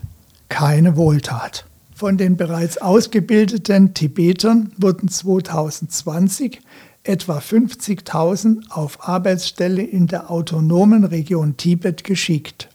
keine 0.48 0.96
Wohltat. 0.96 1.64
Von 1.92 2.18
den 2.18 2.36
bereits 2.36 2.78
ausgebildeten 2.78 3.94
Tibetern 3.94 4.70
wurden 4.78 5.08
2020 5.08 6.60
etwa 7.02 7.38
50.000 7.38 8.70
auf 8.70 9.08
Arbeitsstelle 9.08 9.82
in 9.82 10.06
der 10.06 10.30
autonomen 10.30 11.02
Region 11.02 11.56
Tibet 11.56 12.04
geschickt. 12.04 12.68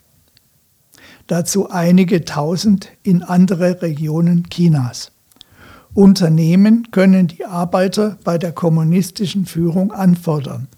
Dazu 1.27 1.69
einige 1.69 2.25
tausend 2.25 2.89
in 3.03 3.23
andere 3.23 3.81
Regionen 3.81 4.49
Chinas. 4.49 5.13
Unternehmen 5.99 6.91
können 6.91 7.27
die 7.27 7.43
Arbeiter 7.43 8.17
bei 8.23 8.37
der 8.37 8.53
kommunistischen 8.53 9.45
Führung 9.45 9.91
anfordern. 9.91 10.69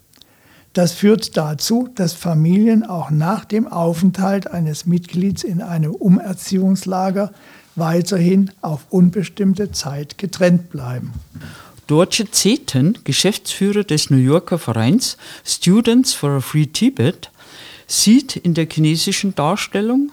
Das 0.72 0.94
führt 0.94 1.36
dazu, 1.36 1.88
dass 1.94 2.12
Familien 2.12 2.84
auch 2.84 3.10
nach 3.10 3.44
dem 3.44 3.68
Aufenthalt 3.68 4.48
eines 4.48 4.84
Mitglieds 4.84 5.44
in 5.44 5.62
einem 5.62 5.92
Umerziehungslager 5.92 7.30
weiterhin 7.76 8.50
auf 8.62 8.86
unbestimmte 8.90 9.70
Zeit 9.70 10.18
getrennt 10.18 10.70
bleiben. 10.70 11.12
Dorje 11.86 12.28
Zeten, 12.32 12.98
Geschäftsführer 13.04 13.84
des 13.84 14.10
New 14.10 14.16
Yorker 14.16 14.58
Vereins 14.58 15.16
Students 15.44 16.14
for 16.14 16.30
a 16.30 16.40
Free 16.40 16.66
Tibet, 16.66 17.30
sieht 17.86 18.34
in 18.34 18.54
der 18.54 18.66
chinesischen 18.68 19.36
Darstellung, 19.36 20.10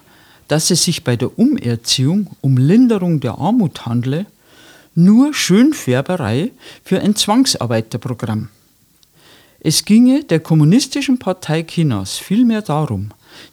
dass 0.48 0.70
es 0.70 0.84
sich 0.84 1.04
bei 1.04 1.16
der 1.16 1.40
Umerziehung 1.40 2.28
um 2.42 2.58
Linderung 2.58 3.20
der 3.22 3.40
Armut 3.40 3.88
handle, 3.88 4.28
nur 4.96 5.34
Schönfärberei 5.34 6.52
für 6.84 7.00
ein 7.02 7.16
Zwangsarbeiterprogramm. 7.16 8.50
Es 9.62 9.84
ginge 9.84 10.24
der 10.24 10.40
Kommunistischen 10.40 11.20
Partei 11.20 11.64
Chinas 11.64 12.18
vielmehr 12.18 12.62
darum, 12.62 13.10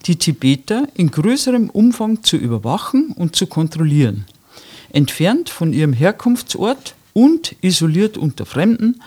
die 0.06 0.16
Tibeter 0.16 0.88
in 0.94 1.10
größerem 1.10 1.68
Umfang 1.70 2.22
zu 2.22 2.36
überwachen 2.36 3.12
und 3.16 3.34
zu 3.34 3.46
kontrollieren. 3.46 4.24
Entfernt 4.90 5.50
von 5.50 5.72
ihrem 5.72 5.92
Herkunftsort 5.92 6.94
und 7.12 7.56
isoliert 7.60 8.18
unter 8.18 8.46
Fremden 8.46 9.00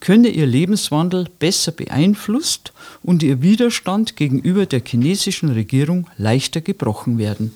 könne 0.00 0.28
ihr 0.28 0.46
Lebenswandel 0.46 1.28
besser 1.38 1.72
beeinflusst 1.72 2.72
und 3.02 3.22
ihr 3.22 3.40
Widerstand 3.40 4.16
gegenüber 4.16 4.66
der 4.66 4.82
chinesischen 4.84 5.48
Regierung 5.48 6.08
leichter 6.18 6.60
gebrochen 6.60 7.18
werden. 7.18 7.54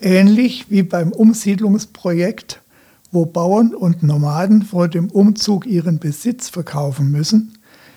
Ähnlich 0.00 0.66
wie 0.68 0.84
beim 0.84 1.10
Umsiedlungsprojekt, 1.10 2.60
wo 3.10 3.26
Bauern 3.26 3.74
und 3.74 4.02
Nomaden 4.02 4.62
vor 4.62 4.88
dem 4.88 5.10
Umzug 5.10 5.66
ihren 5.66 5.98
Besitz 5.98 6.48
verkaufen 6.48 7.10
müssen, 7.10 7.54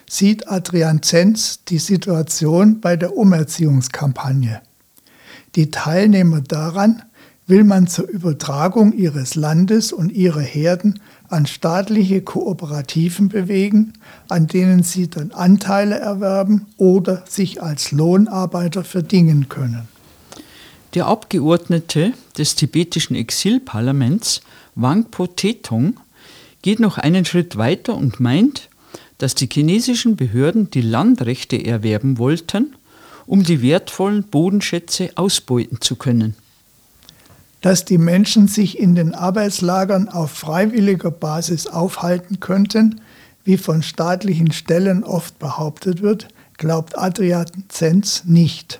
sieht 0.09 0.49
Adrian 0.49 1.01
Zenz 1.03 1.63
die 1.65 1.79
Situation 1.79 2.81
bei 2.81 2.95
der 2.95 3.15
Umerziehungskampagne. 3.15 4.61
Die 5.55 5.71
Teilnehmer 5.71 6.41
daran 6.41 7.03
will 7.47 7.63
man 7.63 7.87
zur 7.87 8.07
Übertragung 8.07 8.93
ihres 8.93 9.35
Landes 9.35 9.91
und 9.91 10.11
ihrer 10.11 10.41
Herden 10.41 10.99
an 11.27 11.45
staatliche 11.45 12.21
Kooperativen 12.21 13.29
bewegen, 13.29 13.93
an 14.29 14.47
denen 14.47 14.83
sie 14.83 15.09
dann 15.09 15.31
Anteile 15.31 15.99
erwerben 15.99 16.67
oder 16.77 17.23
sich 17.27 17.61
als 17.61 17.91
Lohnarbeiter 17.91 18.83
verdingen 18.83 19.49
können. 19.49 19.87
Der 20.93 21.07
Abgeordnete 21.07 22.11
des 22.37 22.55
tibetischen 22.55 23.15
Exilparlaments, 23.15 24.41
Wangpo 24.75 25.25
Tetong, 25.25 25.97
geht 26.61 26.81
noch 26.81 26.97
einen 26.97 27.23
Schritt 27.23 27.57
weiter 27.57 27.95
und 27.95 28.19
meint, 28.19 28.69
dass 29.17 29.33
die 29.33 29.47
chinesischen 29.51 30.17
Behörden 30.17 30.69
die 30.69 30.81
Landrechte 30.81 31.63
erwerben 31.65 32.17
wollten, 32.17 32.75
um 33.25 33.43
die 33.43 33.61
wertvollen 33.61 34.23
Bodenschätze 34.23 35.11
ausbeuten 35.15 35.79
zu 35.79 35.95
können. 35.95 36.35
Dass 37.61 37.85
die 37.85 37.99
Menschen 37.99 38.47
sich 38.47 38.77
in 38.77 38.95
den 38.95 39.13
Arbeitslagern 39.13 40.09
auf 40.09 40.31
freiwilliger 40.31 41.11
Basis 41.11 41.67
aufhalten 41.67 42.39
könnten, 42.39 42.99
wie 43.43 43.57
von 43.57 43.81
staatlichen 43.81 44.51
Stellen 44.51 45.03
oft 45.03 45.39
behauptet 45.39 46.01
wird, 46.01 46.27
glaubt 46.57 46.97
Adrian 46.97 47.45
Zenz 47.69 48.23
nicht. 48.25 48.79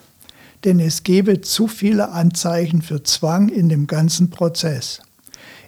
Denn 0.63 0.80
es 0.80 1.04
gebe 1.04 1.41
zu 1.41 1.67
viele 1.67 2.12
Anzeichen 2.12 2.82
für 2.82 3.04
Zwang 3.04 3.50
in 3.50 3.69
dem 3.69 3.88
ganzen 3.88 4.30
Prozess. 4.30 5.02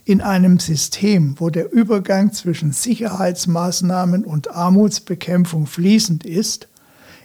In 0.04 0.20
einem 0.20 0.60
System, 0.60 1.34
wo 1.38 1.48
der 1.50 1.72
Übergang 1.72 2.32
zwischen 2.32 2.72
Sicherheitsmaßnahmen 2.72 4.24
und 4.24 4.50
Armutsbekämpfung 4.50 5.66
fließend 5.66 6.26
ist, 6.26 6.68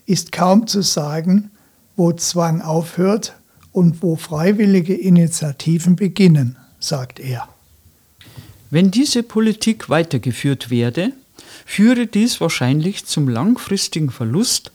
ist 0.06 0.32
kaum 0.32 0.66
zu 0.66 0.82
sagen, 0.82 1.50
wo 1.96 2.12
Zwang 2.12 2.62
aufhört 2.62 3.34
und 3.72 4.02
wo 4.02 4.16
freiwillige 4.16 4.94
Initiativen 4.94 5.96
beginnen, 5.96 6.56
sagt 6.78 7.20
er. 7.20 7.48
Wenn 8.70 8.90
diese 8.90 9.22
Politik 9.22 9.90
weitergeführt 9.90 10.70
werde, 10.70 11.12
führe 11.66 12.06
dies 12.06 12.40
wahrscheinlich 12.40 13.04
zum 13.04 13.28
langfristigen 13.28 14.10
Verlust 14.10 14.72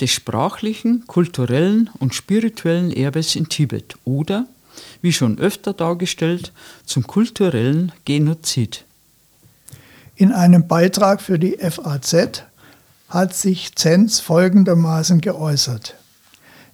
des 0.00 0.10
sprachlichen, 0.10 1.06
kulturellen 1.06 1.90
und 1.98 2.14
spirituellen 2.14 2.90
Erbes 2.90 3.36
in 3.36 3.48
Tibet 3.48 3.96
oder, 4.04 4.46
wie 5.02 5.12
schon 5.12 5.38
öfter 5.38 5.72
dargestellt, 5.72 6.52
zum 6.84 7.06
kulturellen 7.06 7.92
Genozid. 8.04 8.84
In 10.16 10.32
einem 10.32 10.66
Beitrag 10.66 11.20
für 11.20 11.38
die 11.38 11.58
FAZ 11.58 12.44
hat 13.08 13.34
sich 13.34 13.74
Zenz 13.76 14.20
folgendermaßen 14.20 15.20
geäußert. 15.20 15.96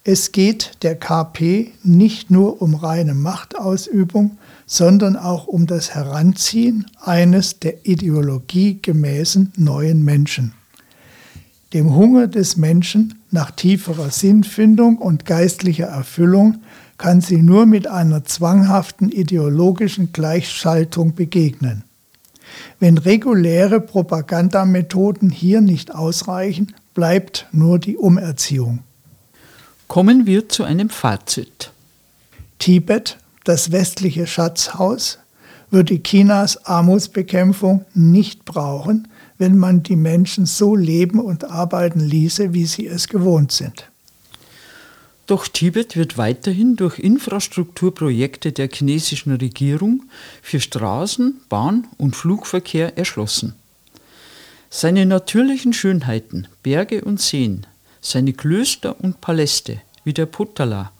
Es 0.05 0.33
geht 0.33 0.73
der 0.83 0.97
KP 0.97 1.73
nicht 1.83 2.31
nur 2.31 2.63
um 2.63 2.75
reine 2.75 3.15
Machtausübung, 3.15 4.39
sondern 4.65 5.17
auch 5.17 5.47
um 5.47 5.67
das 5.67 5.95
Heranziehen 5.95 6.87
eines 7.01 7.59
der 7.59 7.87
Ideologie 7.87 8.79
gemäßen 8.81 9.53
neuen 9.57 10.03
Menschen. 10.03 10.55
Dem 11.73 11.95
Hunger 11.95 12.27
des 12.27 12.57
Menschen 12.57 13.21
nach 13.31 13.53
tieferer 13.53 14.11
Sinnfindung 14.11 14.99
und 14.99 15.25
geistlicher 15.25 15.87
Erfüllung 15.87 16.59
kann 16.99 17.21
sie 17.21 17.43
nur 17.43 17.65
mit 17.65 17.87
einer 17.87 18.25
zwanghaften 18.25 19.11
ideologischen 19.11 20.13
Gleichschaltung 20.13 21.15
begegnen. 21.15 21.85
Wenn 22.81 22.99
reguläre 22.99 23.81
Propagandamethoden 23.81 25.31
hier 25.31 25.61
nicht 25.61 25.95
ausreichen, 25.95 26.75
bleibt 26.95 27.47
nur 27.53 27.79
die 27.79 27.97
Umerziehung. 27.97 28.81
Kommen 29.87 30.27
wir 30.27 30.49
zu 30.49 30.65
einem 30.65 30.91
Fazit. 30.91 31.71
Tibet, 32.59 33.19
das 33.45 33.71
westliche 33.71 34.27
Schatzhaus, 34.27 35.19
würde 35.71 36.03
Chinas 36.03 36.67
Armutsbekämpfung 36.67 37.85
nicht 37.95 38.45
brauchen, 38.45 39.09
wenn 39.40 39.57
man 39.57 39.83
die 39.83 39.96
Menschen 39.96 40.44
so 40.44 40.76
leben 40.76 41.18
und 41.18 41.44
arbeiten 41.44 42.00
ließe, 42.00 42.53
wie 42.53 42.66
sie 42.66 42.87
es 42.87 43.09
gewohnt 43.09 43.53
sind. 43.53 43.87
Doch 45.26 45.48
Tibet 45.48 45.96
wird 45.96 46.18
weiterhin 46.18 46.76
durch 46.76 46.98
Infrastrukturprojekte 46.98 48.53
der 48.53 48.68
chinesischen 48.68 49.35
Regierung 49.35 50.03
für 50.42 50.61
Straßen, 50.61 51.40
Bahn 51.48 51.87
und 51.96 52.16
Flugverkehr 52.16 52.98
erschlossen. 52.98 53.55
Seine 54.68 55.07
natürlichen 55.07 55.72
Schönheiten, 55.72 56.46
Berge 56.62 57.03
und 57.03 57.18
Seen, 57.18 57.66
seine 58.03 58.35
Klöster 58.35 59.00
und 59.00 59.22
Paläste, 59.22 59.81
wie 60.05 60.12
der 60.12 60.26
Potala, 60.26 60.92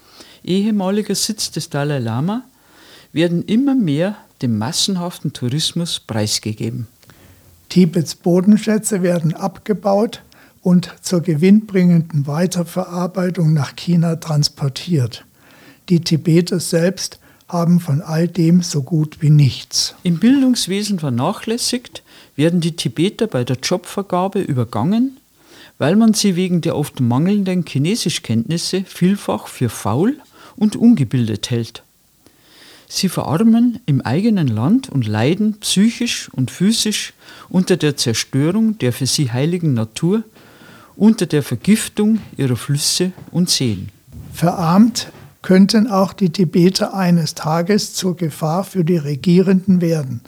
ehemaliger 0.42 1.14
Sitz 1.14 1.50
des 1.50 1.68
Dalai 1.68 1.98
Lama, 1.98 2.44
werden 3.12 3.44
immer 3.44 3.74
mehr 3.74 4.16
dem 4.40 4.57
massenhaften 4.57 5.35
Tourismus 5.35 6.00
preisgegeben. 6.00 6.88
Tibets 7.71 8.15
Bodenschätze 8.15 9.03
werden 9.03 9.33
abgebaut 9.33 10.23
und 10.61 10.95
zur 11.01 11.23
gewinnbringenden 11.23 12.27
Weiterverarbeitung 12.27 13.55
nach 13.55 13.75
China 13.77 14.17
transportiert. 14.17 15.25
Die 15.89 16.01
Tibeter 16.01 16.61
selbst 16.61 17.19
haben 17.49 17.81
von 17.81 18.03
all 18.03 18.29
dem 18.29 18.61
so 18.61 18.83
gut 18.83 19.23
wie 19.23 19.31
nichts. 19.31 19.95
Im 20.03 20.19
Bildungswesen 20.21 20.99
vernachlässigt, 20.99 22.03
werden 22.37 22.61
die 22.61 22.77
Tibeter 22.77 23.27
bei 23.27 23.45
der 23.45 23.57
Jobvergabe 23.57 24.41
übergangen 24.41 25.17
weil 25.81 25.97
man 25.97 26.13
sie 26.13 26.37
wegen 26.37 26.61
der 26.61 26.77
oft 26.77 27.01
mangelnden 27.01 27.65
Chinesischkenntnisse 27.65 28.85
vielfach 28.85 29.47
für 29.47 29.71
faul 29.71 30.19
und 30.57 30.77
ungebildet 30.77 31.51
hält. 31.51 31.83
Sie 32.92 33.09
verarmen 33.09 33.79
im 33.87 34.00
eigenen 34.00 34.48
Land 34.48 34.88
und 34.88 35.07
leiden 35.07 35.59
psychisch 35.61 36.29
und 36.33 36.50
physisch 36.50 37.14
unter 37.48 37.76
der 37.76 37.96
Zerstörung 37.96 38.79
der 38.79 38.92
für 38.92 39.07
sie 39.07 39.31
heiligen 39.31 39.74
Natur, 39.74 40.24
unter 40.96 41.26
der 41.26 41.44
Vergiftung 41.44 42.18
ihrer 42.37 42.57
Flüsse 42.57 43.12
und 43.31 43.48
Seen. 43.48 43.90
Verarmt 44.33 45.12
könnten 45.40 45.87
auch 45.87 46.12
die 46.12 46.31
Tibeter 46.31 46.92
eines 46.92 47.37
Tages 47.37 47.94
zur 47.94 48.16
Gefahr 48.16 48.64
für 48.64 48.85
die 48.85 48.96
Regierenden 48.96 49.81
werden. 49.81 50.20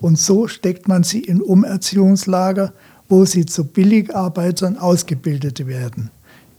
Und 0.00 0.18
so 0.18 0.48
steckt 0.48 0.88
man 0.88 1.04
sie 1.04 1.20
in 1.20 1.40
Umerziehungslager, 1.40 2.72
wo 3.08 3.26
sie 3.26 3.46
zu 3.46 3.64
Billigarbeitern 3.64 4.76
ausgebildet 4.76 5.68
werden, 5.68 6.10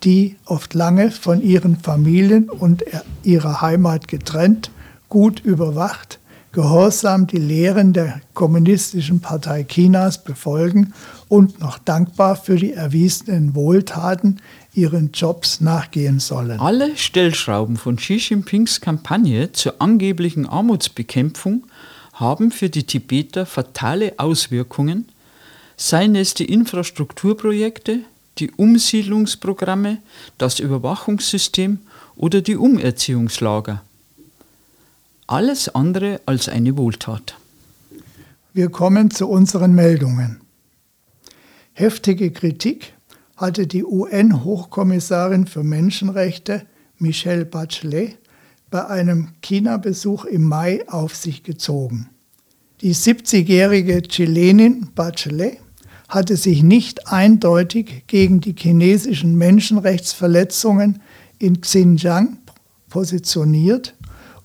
die 0.06 0.38
oft 0.46 0.74
lange 0.74 1.12
von 1.12 1.42
ihren 1.42 1.76
Familien 1.76 2.50
und 2.50 2.86
ihrer 3.24 3.60
Heimat 3.60 4.08
getrennt, 4.08 4.72
gut 5.10 5.40
überwacht, 5.42 6.20
gehorsam 6.52 7.28
die 7.28 7.38
Lehren 7.38 7.94
der 7.94 8.22
Kommunistischen 8.34 9.20
Partei 9.20 9.64
Chinas 9.64 10.24
befolgen 10.24 10.94
und 11.28 11.60
noch 11.60 11.78
dankbar 11.78 12.36
für 12.36 12.56
die 12.56 12.74
erwiesenen 12.74 13.54
Wohltaten 13.54 14.42
ihren 14.74 15.12
Jobs 15.12 15.62
nachgehen 15.62 16.20
sollen. 16.20 16.60
Alle 16.60 16.96
Stellschrauben 16.96 17.78
von 17.78 17.98
Xi 17.98 18.16
Jinpings 18.16 18.82
Kampagne 18.82 19.52
zur 19.52 19.76
angeblichen 19.80 20.48
Armutsbekämpfung 20.48 21.66
haben 22.14 22.52
für 22.52 22.70
die 22.70 22.84
Tibeter 22.84 23.46
fatale 23.46 24.14
Auswirkungen 24.18 25.06
seien 25.78 26.16
es 26.16 26.34
die 26.34 26.46
Infrastrukturprojekte, 26.46 28.02
die 28.38 28.52
Umsiedlungsprogramme, 28.52 30.00
das 30.38 30.60
Überwachungssystem 30.60 31.80
oder 32.18 32.42
die 32.42 32.58
Umerziehungslager. 32.58 33.82
Alles 35.32 35.70
andere 35.70 36.22
als 36.26 36.50
eine 36.50 36.76
Wohltat. 36.76 37.38
Wir 38.52 38.72
kommen 38.72 39.12
zu 39.12 39.30
unseren 39.30 39.76
Meldungen. 39.76 40.42
Heftige 41.74 42.32
Kritik 42.32 42.94
hatte 43.38 43.68
die 43.68 43.86
UN-Hochkommissarin 43.86 45.46
für 45.46 45.64
Menschenrechte 45.64 46.66
Michelle 46.98 47.46
Bachelet 47.46 48.18
bei 48.72 48.88
einem 48.88 49.28
China-Besuch 49.42 50.26
im 50.26 50.46
Mai 50.46 50.84
auf 50.88 51.16
sich 51.16 51.44
gezogen. 51.44 52.10
Die 52.82 52.96
70-jährige 52.96 54.02
Chilenin 54.02 54.90
Bachelet 54.96 55.60
hatte 56.08 56.38
sich 56.38 56.64
nicht 56.64 57.08
eindeutig 57.08 58.06
gegen 58.08 58.42
die 58.42 58.56
chinesischen 58.58 59.38
Menschenrechtsverletzungen 59.38 61.04
in 61.38 61.62
Xinjiang 61.62 62.40
positioniert 62.90 63.94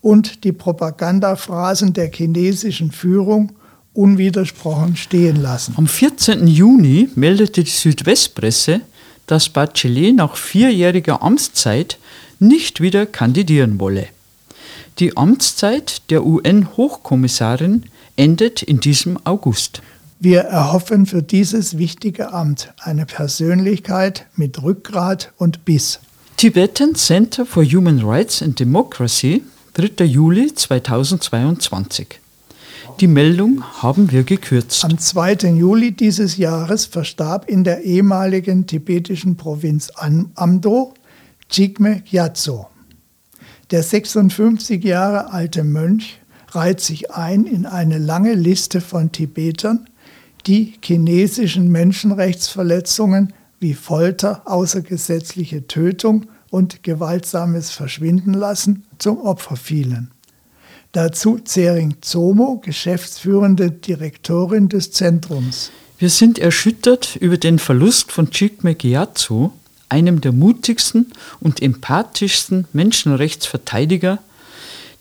und 0.05 0.43
die 0.43 0.51
Propagandaphrasen 0.51 1.93
der 1.93 2.11
chinesischen 2.11 2.91
Führung 2.91 3.53
unwidersprochen 3.95 4.95
stehen 4.95 5.41
lassen. 5.41 5.73
Am 5.77 5.87
14. 5.87 6.45
Juni 6.45 7.09
meldete 7.15 7.63
die 7.63 7.71
Südwestpresse, 7.71 8.81
dass 9.25 9.49
Bachelet 9.49 10.15
nach 10.15 10.35
vierjähriger 10.35 11.23
Amtszeit 11.23 11.97
nicht 12.37 12.81
wieder 12.81 13.07
kandidieren 13.07 13.79
wolle. 13.79 14.05
Die 14.99 15.17
Amtszeit 15.17 16.03
der 16.11 16.23
UN-Hochkommissarin 16.23 17.85
endet 18.15 18.61
in 18.61 18.79
diesem 18.79 19.17
August. 19.23 19.81
Wir 20.19 20.41
erhoffen 20.41 21.07
für 21.07 21.23
dieses 21.23 21.79
wichtige 21.79 22.31
Amt 22.31 22.71
eine 22.77 23.07
Persönlichkeit 23.07 24.27
mit 24.35 24.61
Rückgrat 24.61 25.31
und 25.39 25.65
Biss. 25.65 25.99
Tibetan 26.37 26.93
Center 26.93 27.43
for 27.43 27.65
Human 27.65 28.01
Rights 28.01 28.43
and 28.43 28.59
Democracy, 28.59 29.41
3. 29.77 30.05
Juli 30.05 30.55
2022. 30.55 32.21
Die 33.01 33.07
Meldung 33.07 33.61
haben 33.81 34.09
wir 34.09 34.23
gekürzt. 34.23 34.85
Am 34.85 34.97
2. 34.97 35.49
Juli 35.49 35.91
dieses 35.91 36.37
Jahres 36.37 36.85
verstarb 36.85 37.49
in 37.49 37.65
der 37.65 37.83
ehemaligen 37.83 38.67
tibetischen 38.67 39.35
Provinz 39.35 39.91
Amdo 40.35 40.93
Jigme 41.51 42.01
Gyatso. 42.09 42.67
Der 43.69 43.83
56 43.83 44.81
Jahre 44.81 45.33
alte 45.33 45.65
Mönch 45.65 46.21
reiht 46.51 46.79
sich 46.79 47.11
ein 47.11 47.43
in 47.43 47.65
eine 47.65 47.97
lange 47.97 48.33
Liste 48.33 48.79
von 48.79 49.11
Tibetern, 49.11 49.89
die 50.47 50.75
chinesischen 50.81 51.69
Menschenrechtsverletzungen 51.69 53.33
wie 53.59 53.73
Folter, 53.73 54.43
außergesetzliche 54.45 55.67
Tötung 55.67 56.27
und 56.49 56.81
gewaltsames 56.81 57.71
Verschwinden 57.71 58.33
lassen 58.33 58.84
zum 58.97 59.21
Opfer 59.21 59.55
fielen. 59.55 60.11
Dazu 60.91 61.39
Zering 61.43 61.95
Zomo, 62.01 62.61
geschäftsführende 62.63 63.71
Direktorin 63.71 64.69
des 64.69 64.91
Zentrums. 64.91 65.71
Wir 65.97 66.09
sind 66.09 66.39
erschüttert 66.39 67.15
über 67.15 67.37
den 67.37 67.59
Verlust 67.59 68.11
von 68.11 68.31
Chikme 68.31 68.75
Gyatso, 68.75 69.51
einem 69.89 70.21
der 70.21 70.31
mutigsten 70.31 71.11
und 71.39 71.61
empathischsten 71.61 72.67
Menschenrechtsverteidiger, 72.73 74.19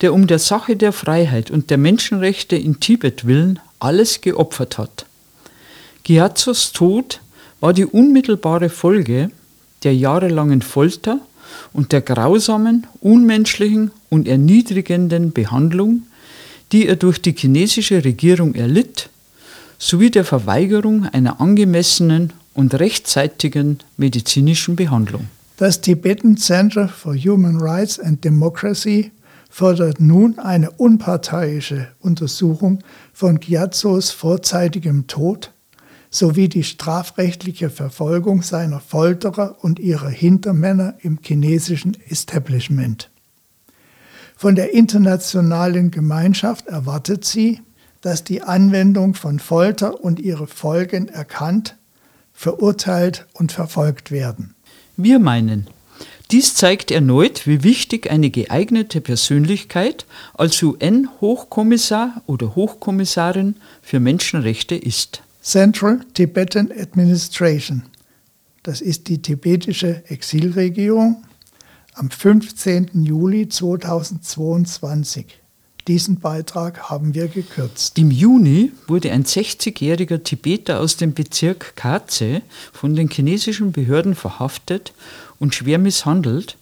der 0.01 0.13
um 0.13 0.27
der 0.27 0.39
Sache 0.39 0.77
der 0.77 0.93
Freiheit 0.93 1.51
und 1.51 1.71
der 1.71 1.79
Menschenrechte 1.79 2.57
in 2.57 2.81
Tibet 2.81 3.27
willen 3.27 3.61
alles 3.79 4.21
geopfert 4.21 4.79
hat. 4.79 5.07
Gyatsos 6.03 6.73
Tod 6.73 7.21
war 7.61 7.73
die 7.73 7.87
unmittelbare 7.87 8.69
Folge 8.69 9.31
der 9.85 9.95
jahrelangen 9.95 10.63
Folter 10.63 11.21
und 11.73 11.93
der 11.93 12.01
grausamen, 12.01 12.87
unmenschlichen 13.01 13.90
und 14.11 14.29
erniedrigenden 14.29 15.33
Behandlung, 15.33 16.03
die 16.73 16.87
er 16.87 16.97
durch 16.97 17.21
die 17.21 17.35
chinesische 17.37 18.05
Regierung 18.05 18.55
erlitt, 18.55 19.11
sowie 19.79 20.11
der 20.11 20.25
Verweigerung 20.25 21.07
einer 21.07 21.40
angemessenen 21.40 22.33
und 22.55 22.75
rechtzeitigen 22.75 23.79
medizinischen 23.97 24.77
Behandlung. 24.77 25.29
Das 25.57 25.81
Tibetan 25.81 26.37
Center 26.37 26.88
for 26.88 27.14
Human 27.14 27.61
Rights 27.61 28.01
and 28.01 28.25
Democracy 28.25 29.12
fordert 29.51 30.01
nun 30.01 30.38
eine 30.40 30.71
unparteiische 30.73 31.88
Untersuchung 32.01 32.81
von 33.12 33.38
Gyatsos 33.38 34.11
vorzeitigem 34.11 35.07
Tod 35.07 35.53
sowie 36.14 36.48
die 36.48 36.62
strafrechtliche 36.62 37.70
Verfolgung 37.70 38.42
seiner 38.42 38.79
Folterer 38.79 39.57
und 39.62 39.81
ihrer 39.81 40.09
Hintermänner 40.09 40.94
im 41.00 41.18
chinesischen 41.20 41.96
Establishment. 42.09 43.11
Von 44.37 44.55
der 44.55 44.72
internationalen 44.74 45.90
Gemeinschaft 45.90 46.68
erwartet 46.68 47.24
sie, 47.24 47.61
dass 48.00 48.22
die 48.22 48.42
Anwendung 48.42 49.14
von 49.14 49.40
Folter 49.40 50.05
und 50.05 50.20
ihre 50.20 50.46
Folgen 50.46 51.09
erkannt, 51.09 51.77
verurteilt 52.33 53.27
und 53.33 53.50
verfolgt 53.50 54.12
werden. 54.12 54.55
Wir 54.96 55.18
meinen, 55.18 55.66
dies 56.31 56.55
zeigt 56.55 56.92
erneut, 56.92 57.44
wie 57.46 57.64
wichtig 57.64 58.09
eine 58.09 58.31
geeignete 58.31 59.00
Persönlichkeit 59.00 60.07
als 60.35 60.62
UN-Hochkommissar 60.62 62.22
oder 62.27 62.55
Hochkommissarin 62.55 63.57
für 63.83 63.98
Menschenrechte 63.98 64.77
ist. 64.77 65.24
Central 65.45 66.01
Tibetan 66.15 66.73
Administration, 66.73 67.83
das 68.63 68.81
ist 68.81 69.09
die 69.09 69.21
tibetische 69.21 70.03
Exilregierung, 70.09 71.23
am 71.93 72.11
15. 72.11 73.05
Juli 73.05 73.47
2022. 73.47 75.27
Diesen 75.87 76.19
Beitrag 76.19 76.89
haben 76.89 77.13
wir 77.13 77.29
gekürzt. 77.29 77.99
Im 77.99 78.11
Juni 78.11 78.73
wurde 78.87 79.13
ein 79.13 79.25
60-jähriger 79.25 80.23
Tibeter 80.23 80.81
aus 80.81 80.97
dem 80.97 81.13
Bezirk 81.13 81.77
Kaze 81.77 82.41
von 82.73 82.97
den 82.97 83.11
chinesischen 83.11 83.71
Behörden 83.71 84.15
verhaftet 84.15 84.95
und 85.39 85.55
schwer 85.55 85.79
misshandelt, 85.79 86.57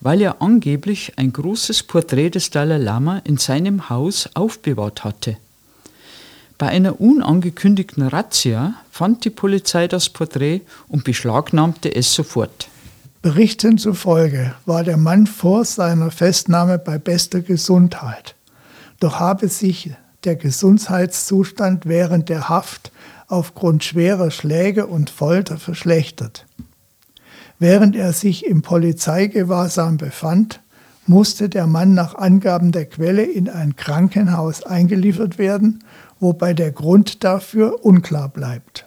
weil 0.00 0.20
er 0.20 0.42
angeblich 0.42 1.14
ein 1.16 1.32
großes 1.32 1.84
Porträt 1.84 2.28
des 2.28 2.50
Dalai 2.50 2.76
Lama 2.76 3.22
in 3.24 3.38
seinem 3.38 3.88
Haus 3.88 4.28
aufbewahrt 4.34 5.04
hatte. 5.04 5.38
Bei 6.60 6.68
einer 6.68 7.00
unangekündigten 7.00 8.06
Razzia 8.06 8.74
fand 8.90 9.24
die 9.24 9.30
Polizei 9.30 9.88
das 9.88 10.10
Porträt 10.10 10.60
und 10.88 11.04
beschlagnahmte 11.04 11.94
es 11.94 12.12
sofort. 12.12 12.68
Berichten 13.22 13.78
zufolge 13.78 14.54
war 14.66 14.84
der 14.84 14.98
Mann 14.98 15.26
vor 15.26 15.64
seiner 15.64 16.10
Festnahme 16.10 16.78
bei 16.78 16.98
bester 16.98 17.40
Gesundheit. 17.40 18.34
Doch 18.98 19.20
habe 19.20 19.48
sich 19.48 19.92
der 20.24 20.36
Gesundheitszustand 20.36 21.86
während 21.86 22.28
der 22.28 22.50
Haft 22.50 22.92
aufgrund 23.26 23.82
schwerer 23.82 24.30
Schläge 24.30 24.86
und 24.86 25.08
Folter 25.08 25.56
verschlechtert. 25.56 26.44
Während 27.58 27.96
er 27.96 28.12
sich 28.12 28.44
im 28.44 28.60
Polizeigewahrsam 28.60 29.96
befand, 29.96 30.60
musste 31.06 31.48
der 31.48 31.66
Mann 31.66 31.94
nach 31.94 32.16
Angaben 32.16 32.70
der 32.70 32.84
Quelle 32.84 33.24
in 33.24 33.48
ein 33.48 33.76
Krankenhaus 33.76 34.62
eingeliefert 34.62 35.38
werden, 35.38 35.82
wobei 36.20 36.54
der 36.54 36.70
Grund 36.70 37.24
dafür 37.24 37.84
unklar 37.84 38.28
bleibt. 38.28 38.84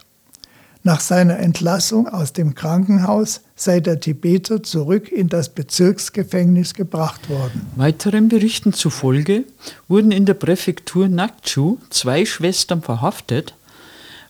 Nach 0.85 0.99
seiner 0.99 1.39
Entlassung 1.39 2.09
aus 2.09 2.33
dem 2.33 2.55
Krankenhaus 2.55 3.41
sei 3.55 3.79
der 3.79 4.01
Tibeter 4.01 4.63
zurück 4.63 5.09
in 5.09 5.29
das 5.29 5.47
Bezirksgefängnis 5.47 6.73
gebracht 6.73 7.29
worden. 7.29 7.65
Weiteren 7.77 8.27
Berichten 8.27 8.73
zufolge 8.73 9.45
wurden 9.87 10.11
in 10.11 10.25
der 10.25 10.33
Präfektur 10.33 11.07
Nakchu 11.07 11.77
zwei 11.89 12.25
Schwestern 12.25 12.81
verhaftet, 12.81 13.55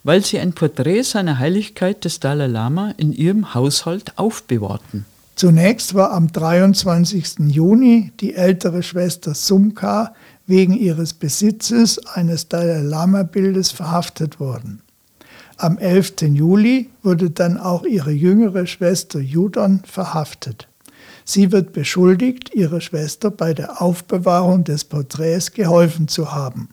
weil 0.03 0.23
sie 0.23 0.37
ein 0.37 0.53
Porträt 0.53 1.01
seiner 1.01 1.39
Heiligkeit 1.39 2.05
des 2.05 2.19
Dalai 2.19 2.45
Lama 2.45 2.93
in 2.97 3.13
ihrem 3.13 3.55
Haushalt 3.55 4.19
aufbewahrten. 4.19 5.05
Zunächst 5.35 5.95
war 5.95 6.11
am 6.11 6.31
23. 6.31 7.39
Juni 7.47 8.11
die 8.19 8.35
ältere 8.35 8.83
Schwester 8.83 9.33
Sumka 9.33 10.13
wegen 10.47 10.73
ihres 10.73 11.13
Besitzes 11.13 12.05
eines 12.05 12.49
Dalai 12.49 12.81
Lama-Bildes 12.81 13.71
verhaftet 13.71 14.39
worden. 14.39 14.81
Am 15.57 15.77
11. 15.77 16.21
Juli 16.33 16.89
wurde 17.03 17.29
dann 17.29 17.57
auch 17.57 17.83
ihre 17.85 18.11
jüngere 18.11 18.65
Schwester 18.67 19.19
Judon 19.19 19.81
verhaftet. 19.85 20.67
Sie 21.25 21.51
wird 21.51 21.71
beschuldigt, 21.71 22.53
ihrer 22.53 22.81
Schwester 22.81 23.31
bei 23.31 23.53
der 23.53 23.81
Aufbewahrung 23.81 24.63
des 24.63 24.83
Porträts 24.83 25.53
geholfen 25.53 26.07
zu 26.07 26.33
haben. 26.33 26.69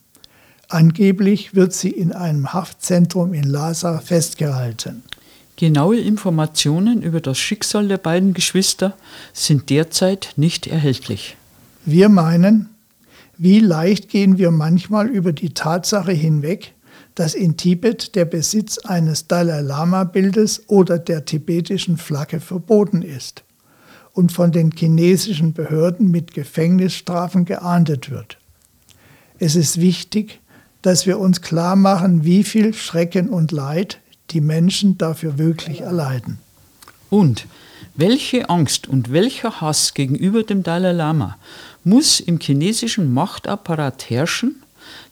Angeblich 0.69 1.55
wird 1.55 1.73
sie 1.73 1.91
in 1.91 2.13
einem 2.13 2.53
Haftzentrum 2.53 3.35
in 3.35 3.45
Lhasa 3.45 3.99
festgehalten. 3.99 5.03
Genaue 5.57 5.99
Informationen 5.99 7.03
über 7.03 7.21
das 7.21 7.39
Schicksal 7.39 7.87
der 7.87 7.99
beiden 7.99 8.35
Geschwister 8.35 8.95
sind 9.33 9.69
derzeit 9.69 10.33
nicht 10.37 10.67
erhältlich. 10.67 11.37
Wir 11.85 12.09
meinen, 12.09 12.71
wie 13.43 13.61
leicht 13.61 14.11
gehen 14.11 14.37
wir 14.37 14.51
manchmal 14.51 15.09
über 15.09 15.33
die 15.33 15.55
Tatsache 15.55 16.13
hinweg, 16.13 16.75
dass 17.15 17.33
in 17.33 17.57
Tibet 17.57 18.15
der 18.15 18.27
Besitz 18.27 18.77
eines 18.77 19.29
Dalai 19.29 19.63
Lama-Bildes 19.63 20.65
oder 20.69 20.99
der 20.99 21.25
tibetischen 21.25 21.97
Flagge 21.97 22.39
verboten 22.39 23.01
ist 23.01 23.45
und 24.13 24.31
von 24.31 24.53
den 24.53 24.73
chinesischen 24.73 25.55
Behörden 25.55 26.11
mit 26.11 26.35
Gefängnisstrafen 26.35 27.47
geahndet 27.47 28.11
wird. 28.11 28.37
Es 29.39 29.57
ist 29.57 29.81
wichtig, 29.81 30.41
dass 30.83 31.07
wir 31.07 31.19
uns 31.19 31.41
klar 31.41 31.77
machen, 31.77 32.25
wie 32.25 32.45
viel 32.45 32.75
Schrecken 32.75 33.31
und 33.31 33.53
Leid 33.53 34.01
die 34.33 34.43
Menschen 34.43 34.99
dafür 34.99 35.39
wirklich 35.39 35.81
erleiden. 35.81 36.41
Und 37.09 37.47
welche 38.01 38.49
Angst 38.49 38.89
und 38.89 39.13
welcher 39.13 39.61
Hass 39.61 39.93
gegenüber 39.93 40.43
dem 40.43 40.63
Dalai 40.63 40.93
Lama 40.93 41.37
muss 41.85 42.19
im 42.19 42.41
chinesischen 42.41 43.13
Machtapparat 43.13 44.09
herrschen, 44.09 44.63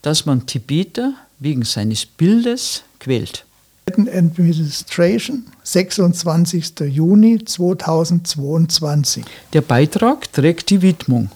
dass 0.00 0.24
man 0.24 0.46
Tibeter 0.46 1.12
wegen 1.38 1.64
seines 1.64 2.06
Bildes 2.06 2.82
quält. 2.98 3.44
Administration, 3.86 5.44
26. 5.62 6.80
Juni 6.90 7.44
2022. 7.44 9.24
Der 9.52 9.60
Beitrag 9.60 10.32
trägt 10.32 10.70
die 10.70 10.80
Widmung. 10.80 11.30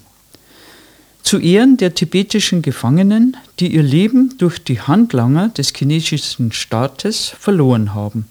Zu 1.23 1.39
Ehren 1.39 1.77
der 1.77 1.95
tibetischen 1.95 2.63
Gefangenen, 2.63 3.37
die 3.61 3.75
ihr 3.75 3.83
Leben 3.83 4.35
durch 4.39 4.59
die 4.65 4.81
Handlanger 4.81 5.51
des 5.51 5.73
chinesischen 5.75 6.51
Staates 6.53 7.29
verloren 7.39 7.95
haben. 7.95 8.27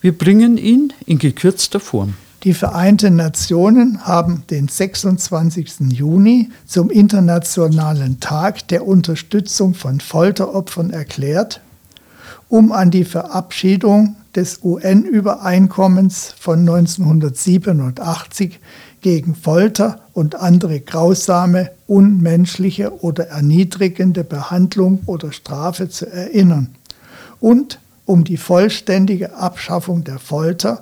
Wir 0.00 0.16
bringen 0.16 0.58
ihn 0.58 0.92
in 1.06 1.18
gekürzter 1.18 1.78
Form. 1.78 2.14
Die 2.44 2.54
Vereinten 2.54 3.14
Nationen 3.14 4.04
haben 4.04 4.42
den 4.50 4.66
26. 4.66 5.92
Juni 5.92 6.50
zum 6.66 6.90
Internationalen 6.90 8.18
Tag 8.18 8.66
der 8.66 8.84
Unterstützung 8.84 9.74
von 9.74 10.00
Folteropfern 10.00 10.90
erklärt, 10.90 11.60
um 12.48 12.72
an 12.72 12.90
die 12.90 13.04
Verabschiedung 13.04 14.16
des 14.34 14.58
UN-Übereinkommens 14.64 16.34
von 16.36 16.60
1987 16.60 18.58
gegen 19.02 19.36
Folter 19.36 20.00
und 20.12 20.34
andere 20.34 20.80
grausame, 20.80 21.70
unmenschliche 21.86 23.04
oder 23.04 23.28
erniedrigende 23.28 24.24
Behandlung 24.24 25.02
oder 25.06 25.30
Strafe 25.30 25.88
zu 25.88 26.10
erinnern 26.10 26.74
und 27.38 27.78
um 28.04 28.24
die 28.24 28.36
vollständige 28.36 29.36
Abschaffung 29.36 30.02
der 30.02 30.18
Folter 30.18 30.80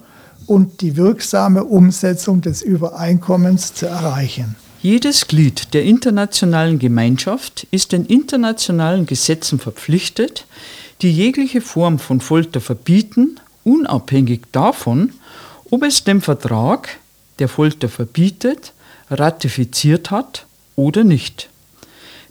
und 0.51 0.81
die 0.81 0.97
wirksame 0.97 1.63
Umsetzung 1.63 2.41
des 2.41 2.61
Übereinkommens 2.61 3.73
zu 3.73 3.87
erreichen. 3.87 4.57
Jedes 4.83 5.29
Glied 5.29 5.75
der 5.75 5.85
internationalen 5.85 6.81
Gemeinschaft 6.81 7.69
ist 7.71 7.93
den 7.93 8.05
internationalen 8.05 9.07
Gesetzen 9.07 9.61
verpflichtet, 9.61 10.47
die 11.03 11.13
jegliche 11.13 11.61
Form 11.61 12.01
von 12.01 12.21
Folter 12.21 12.61
verbieten, 12.61 13.39
unabhängig 13.63 14.41
davon, 14.51 15.13
ob 15.71 15.85
es 15.85 16.03
den 16.03 16.21
Vertrag, 16.21 16.99
der 17.39 17.47
Folter 17.47 17.89
verbietet, 17.89 18.73
ratifiziert 19.09 20.11
hat 20.11 20.47
oder 20.75 21.05
nicht. 21.05 21.49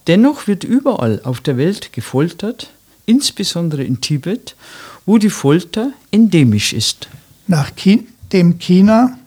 Dennoch 0.08 0.45
wird 0.45 0.65
überall 0.65 1.21
auf 1.23 1.39
der 1.39 1.55
Welt 1.55 1.93
gefoltert, 1.93 2.69
insbesondere 3.05 3.86
in 3.86 4.01
Tibet, 4.01 4.58
wo 5.05 5.17
die 5.19 5.29
Folter 5.29 5.93
endemisch 6.12 6.73
ist. 6.73 7.08
Nachdem 7.49 8.05
China 8.59 9.17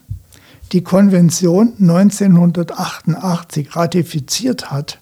die 0.70 0.84
Konvention 0.84 1.72
1988 1.80 3.74
ratifiziert 3.74 4.70
hat, 4.70 5.00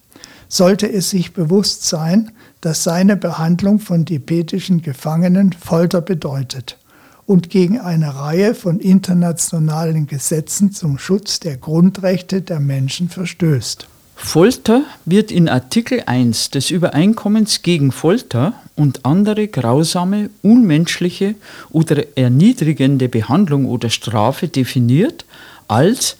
sollte 0.48 0.90
es 0.90 1.10
sich 1.10 1.34
bewusst 1.34 1.86
sein, 1.86 2.32
dass 2.62 2.82
seine 2.82 3.18
Behandlung 3.18 3.78
von 3.78 4.06
tibetischen 4.06 4.80
Gefangenen 4.80 5.52
Folter 5.52 6.00
bedeutet 6.00 6.78
und 7.26 7.50
gegen 7.50 7.78
eine 7.78 8.16
Reihe 8.16 8.54
von 8.54 8.80
internationalen 8.80 10.06
Gesetzen 10.06 10.72
zum 10.72 10.96
Schutz 10.96 11.40
der 11.40 11.58
Grundrechte 11.58 12.40
der 12.40 12.58
Menschen 12.58 13.10
verstößt. 13.10 13.86
Folter 14.22 14.84
wird 15.06 15.32
in 15.32 15.48
Artikel 15.48 16.04
1 16.06 16.50
des 16.50 16.70
Übereinkommens 16.70 17.62
gegen 17.62 17.90
Folter 17.90 18.52
und 18.76 19.04
andere 19.04 19.48
grausame, 19.48 20.30
unmenschliche 20.42 21.34
oder 21.70 22.16
erniedrigende 22.16 23.08
Behandlung 23.08 23.64
oder 23.64 23.90
Strafe 23.90 24.46
definiert 24.46 25.24
als 25.66 26.16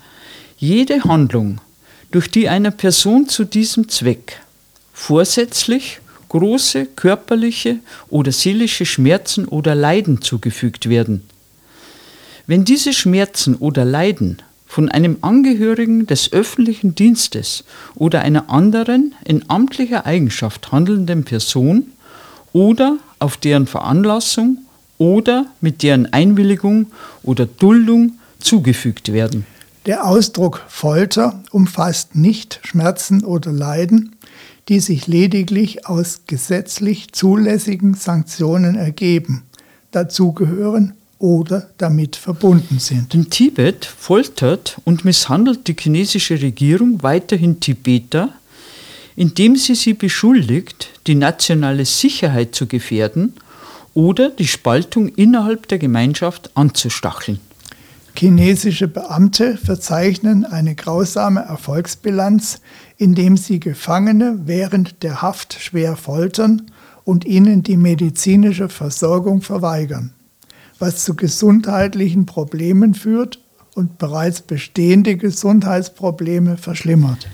jede 0.58 1.04
Handlung, 1.04 1.60
durch 2.10 2.28
die 2.28 2.48
einer 2.48 2.72
Person 2.72 3.28
zu 3.28 3.44
diesem 3.44 3.88
Zweck 3.88 4.40
vorsätzlich 4.92 6.00
große 6.30 6.86
körperliche 6.86 7.76
oder 8.08 8.32
seelische 8.32 8.86
Schmerzen 8.86 9.46
oder 9.46 9.74
Leiden 9.76 10.20
zugefügt 10.20 10.88
werden. 10.88 11.22
Wenn 12.46 12.64
diese 12.64 12.92
Schmerzen 12.92 13.54
oder 13.56 13.84
Leiden 13.84 14.42
von 14.70 14.88
einem 14.88 15.18
Angehörigen 15.22 16.06
des 16.06 16.33
öffentlichen 16.33 16.94
Dienstes 16.94 17.64
oder 17.96 18.20
einer 18.20 18.50
anderen 18.50 19.16
in 19.24 19.50
amtlicher 19.50 20.06
Eigenschaft 20.06 20.70
handelnden 20.70 21.24
Person 21.24 21.88
oder 22.52 22.98
auf 23.18 23.37
deren 23.37 23.66
Veranlassung 23.66 24.59
oder 24.96 25.46
mit 25.61 25.83
deren 25.83 26.12
Einwilligung 26.12 26.87
oder 27.24 27.46
Duldung 27.46 28.12
zugefügt 28.38 29.12
werden. 29.12 29.44
Der 29.87 30.06
Ausdruck 30.06 30.64
Folter 30.68 31.42
umfasst 31.50 32.14
nicht 32.14 32.61
Schmerzen 32.62 33.24
oder 33.24 33.50
Leiden, 33.50 34.14
die 34.68 34.78
sich 34.78 35.09
lediglich 35.09 35.88
aus 35.88 36.20
gesetzlich 36.28 37.11
zulässigen 37.11 37.94
Sanktionen 37.94 38.76
ergeben. 38.76 39.42
Dazu 39.90 40.33
gehören 40.33 40.94
oder 41.20 41.68
damit 41.78 42.16
verbunden 42.16 42.80
sind. 42.80 43.14
In 43.14 43.30
Tibet 43.30 43.85
foltert 43.85 44.78
und 44.85 45.04
misshandelt 45.04 45.68
die 45.68 45.76
chinesische 45.78 46.42
Regierung 46.42 47.02
weiterhin 47.02 47.61
Tibeter, 47.61 48.30
indem 49.14 49.54
sie 49.54 49.74
sie 49.74 49.94
beschuldigt, 49.94 50.88
die 51.06 51.14
nationale 51.14 51.85
Sicherheit 51.85 52.54
zu 52.54 52.66
gefährden 52.66 53.35
oder 53.94 54.30
die 54.30 54.48
Spaltung 54.48 55.09
innerhalb 55.09 55.68
der 55.68 55.78
Gemeinschaft 55.78 56.50
anzustacheln. 56.54 57.38
Chinesische 58.16 58.88
Beamte 58.88 59.56
verzeichnen 59.56 60.44
eine 60.44 60.74
grausame 60.74 61.40
Erfolgsbilanz, 61.40 62.61
indem 62.96 63.37
sie 63.37 63.61
Gefangene 63.61 64.40
während 64.46 65.02
der 65.02 65.22
Haft 65.22 65.54
schwer 65.61 65.96
foltern 65.96 66.70
und 67.04 67.24
ihnen 67.24 67.62
die 67.62 67.76
medizinische 67.76 68.68
Versorgung 68.68 69.42
verweigern, 69.42 70.12
was 70.80 71.04
zu 71.04 71.14
gesundheitlichen 71.14 72.26
Problemen 72.26 72.94
führt 72.94 73.38
und 73.74 73.98
bereits 73.98 74.40
bestehende 74.40 75.16
Gesundheitsprobleme 75.16 76.56
verschlimmert. 76.56 77.28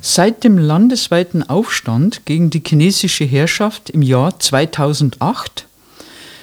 Seit 0.00 0.44
dem 0.44 0.58
landesweiten 0.58 1.48
Aufstand 1.48 2.26
gegen 2.26 2.50
die 2.50 2.62
chinesische 2.64 3.24
Herrschaft 3.24 3.90
im 3.90 4.02
Jahr 4.02 4.38
2008 4.38 5.66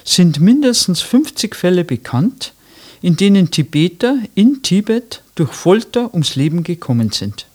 sind 0.03 0.39
mindestens 0.39 1.01
50 1.01 1.55
Fälle 1.55 1.83
bekannt, 1.83 2.53
in 3.01 3.15
denen 3.15 3.51
Tibeter 3.51 4.17
in 4.35 4.63
Tibet 4.63 5.21
durch 5.35 5.51
Folter 5.51 6.13
ums 6.13 6.35
Leben 6.35 6.63
gekommen 6.63 7.11
sind. 7.11 7.45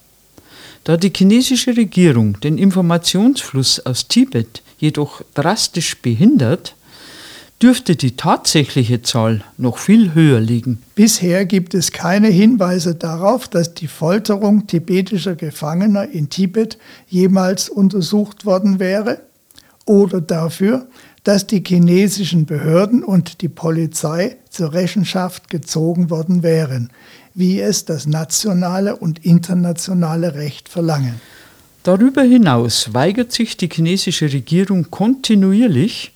Da 0.84 0.96
die 0.96 1.12
chinesische 1.14 1.76
Regierung 1.76 2.40
den 2.40 2.56
Informationsfluss 2.56 3.80
aus 3.80 4.08
Tibet 4.08 4.62
jedoch 4.78 5.22
drastisch 5.34 5.98
behindert, 5.98 6.74
dürfte 7.62 7.96
die 7.96 8.16
tatsächliche 8.16 9.02
Zahl 9.02 9.42
noch 9.56 9.78
viel 9.78 10.14
höher 10.14 10.40
liegen. 10.40 10.82
Bisher 10.94 11.44
gibt 11.44 11.74
es 11.74 11.90
keine 11.90 12.28
Hinweise 12.28 12.94
darauf, 12.94 13.48
dass 13.48 13.74
die 13.74 13.88
Folterung 13.88 14.66
tibetischer 14.66 15.34
Gefangener 15.34 16.08
in 16.08 16.30
Tibet 16.30 16.78
jemals 17.08 17.68
untersucht 17.68 18.44
worden 18.44 18.78
wäre 18.78 19.20
oder 19.84 20.20
dafür, 20.20 20.86
dass 21.24 21.46
die 21.46 21.62
chinesischen 21.66 22.46
Behörden 22.46 23.02
und 23.02 23.42
die 23.42 23.48
Polizei 23.48 24.36
zur 24.50 24.72
Rechenschaft 24.72 25.50
gezogen 25.50 26.10
worden 26.10 26.42
wären, 26.42 26.90
wie 27.34 27.60
es 27.60 27.84
das 27.84 28.06
nationale 28.06 28.96
und 28.96 29.24
internationale 29.24 30.34
Recht 30.34 30.68
verlangen. 30.68 31.20
Darüber 31.82 32.22
hinaus 32.22 32.94
weigert 32.94 33.32
sich 33.32 33.56
die 33.56 33.68
chinesische 33.68 34.32
Regierung 34.32 34.90
kontinuierlich, 34.90 36.12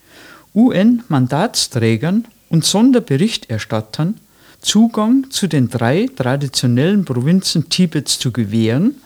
UN-Mandatsträgern 0.55 2.27
und 2.51 2.65
Sonderberichterstattern 2.65 4.17
Zugang 4.61 5.27
zu 5.31 5.49
den 5.49 5.69
drei 5.69 6.09
traditionellen 6.15 7.05
Provinzen 7.05 7.69
Tibets 7.69 8.19
zu 8.19 8.31
gewähren, 8.31 8.97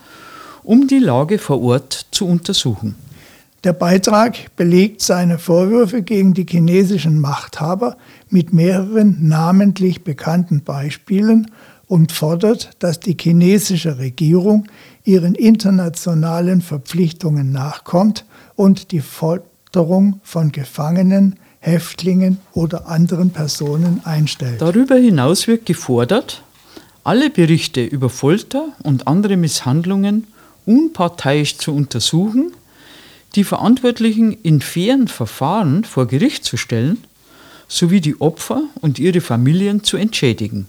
um 0.62 0.87
die 0.87 0.98
Lage 0.98 1.38
vor 1.38 1.62
Ort 1.62 2.06
zu 2.11 2.26
untersuchen. 2.26 2.94
Der 3.64 3.72
Beitrag 3.72 4.54
belegt 4.56 5.00
seine 5.00 5.38
Vorwürfe 5.38 6.02
gegen 6.02 6.35
die 6.35 6.46
chinesischen 6.48 7.20
Machthaber 7.20 7.96
mit 8.28 8.52
mehreren 8.52 9.26
namentlich 9.26 10.04
bekannten 10.04 10.62
Beispielen 10.62 11.50
und 11.88 12.12
fordert, 12.12 12.70
dass 12.80 13.00
die 13.00 13.16
chinesische 13.18 13.98
Regierung 13.98 14.66
ihren 15.04 15.35
internationalen 15.35 16.61
Verpflichtungen 16.61 17.50
nachkommt 17.50 18.24
und 18.56 18.92
die 18.92 19.00
Folterung 19.66 20.20
von 20.22 20.52
Gefangenen, 20.52 21.37
Häftlingen 21.59 22.38
oder 22.52 22.87
anderen 22.87 23.31
Personen 23.31 24.00
einstellt. 24.05 24.61
Darüber 24.61 24.94
hinaus 24.96 25.48
wird 25.48 25.66
gefordert, 25.66 26.42
alle 27.05 27.31
Berichte 27.31 27.85
über 27.85 28.09
Folter 28.09 28.68
und 28.85 29.07
andere 29.07 29.37
Misshandlungen 29.37 30.26
unparteiisch 30.64 31.59
zu 31.59 31.74
untersuchen 31.74 32.52
die 33.35 33.44
Verantwortlichen 33.44 34.33
in 34.33 34.62
fairen 34.62 35.09
Verfahren 35.09 35.85
vor 35.85 36.07
Gericht 36.07 36.44
zu 36.44 36.57
stellen, 36.57 37.05
sowie 37.68 38.00
die 38.00 38.18
Opfer 38.20 38.62
und 38.81 38.98
ihre 38.98 39.20
Familien 39.20 39.83
zu 39.85 39.98
entschädigen. 39.98 40.66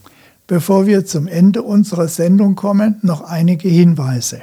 Bevor 0.48 0.86
wir 0.86 1.06
zum 1.06 1.28
Ende 1.28 1.62
unserer 1.62 2.10
Sendung 2.10 2.56
kommen, 2.56 2.98
noch 3.04 3.22
einige 3.22 3.70
Hinweise. 3.70 4.42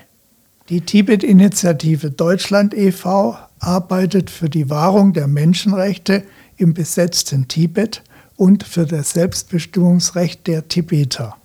Die 0.70 0.80
Tibet-Initiative 0.80 2.10
Deutschland 2.12 2.72
e.V. 2.72 3.36
arbeitet 3.64 4.30
für 4.30 4.48
die 4.48 4.70
Wahrung 4.70 5.12
der 5.12 5.26
Menschenrechte 5.26 6.22
im 6.56 6.72
besetzten 6.74 7.48
Tibet 7.48 8.04
und 8.36 8.62
für 8.64 8.86
das 8.86 9.10
Selbstbestimmungsrecht 9.12 10.46
der 10.46 10.68
Tibeter. 10.68 11.36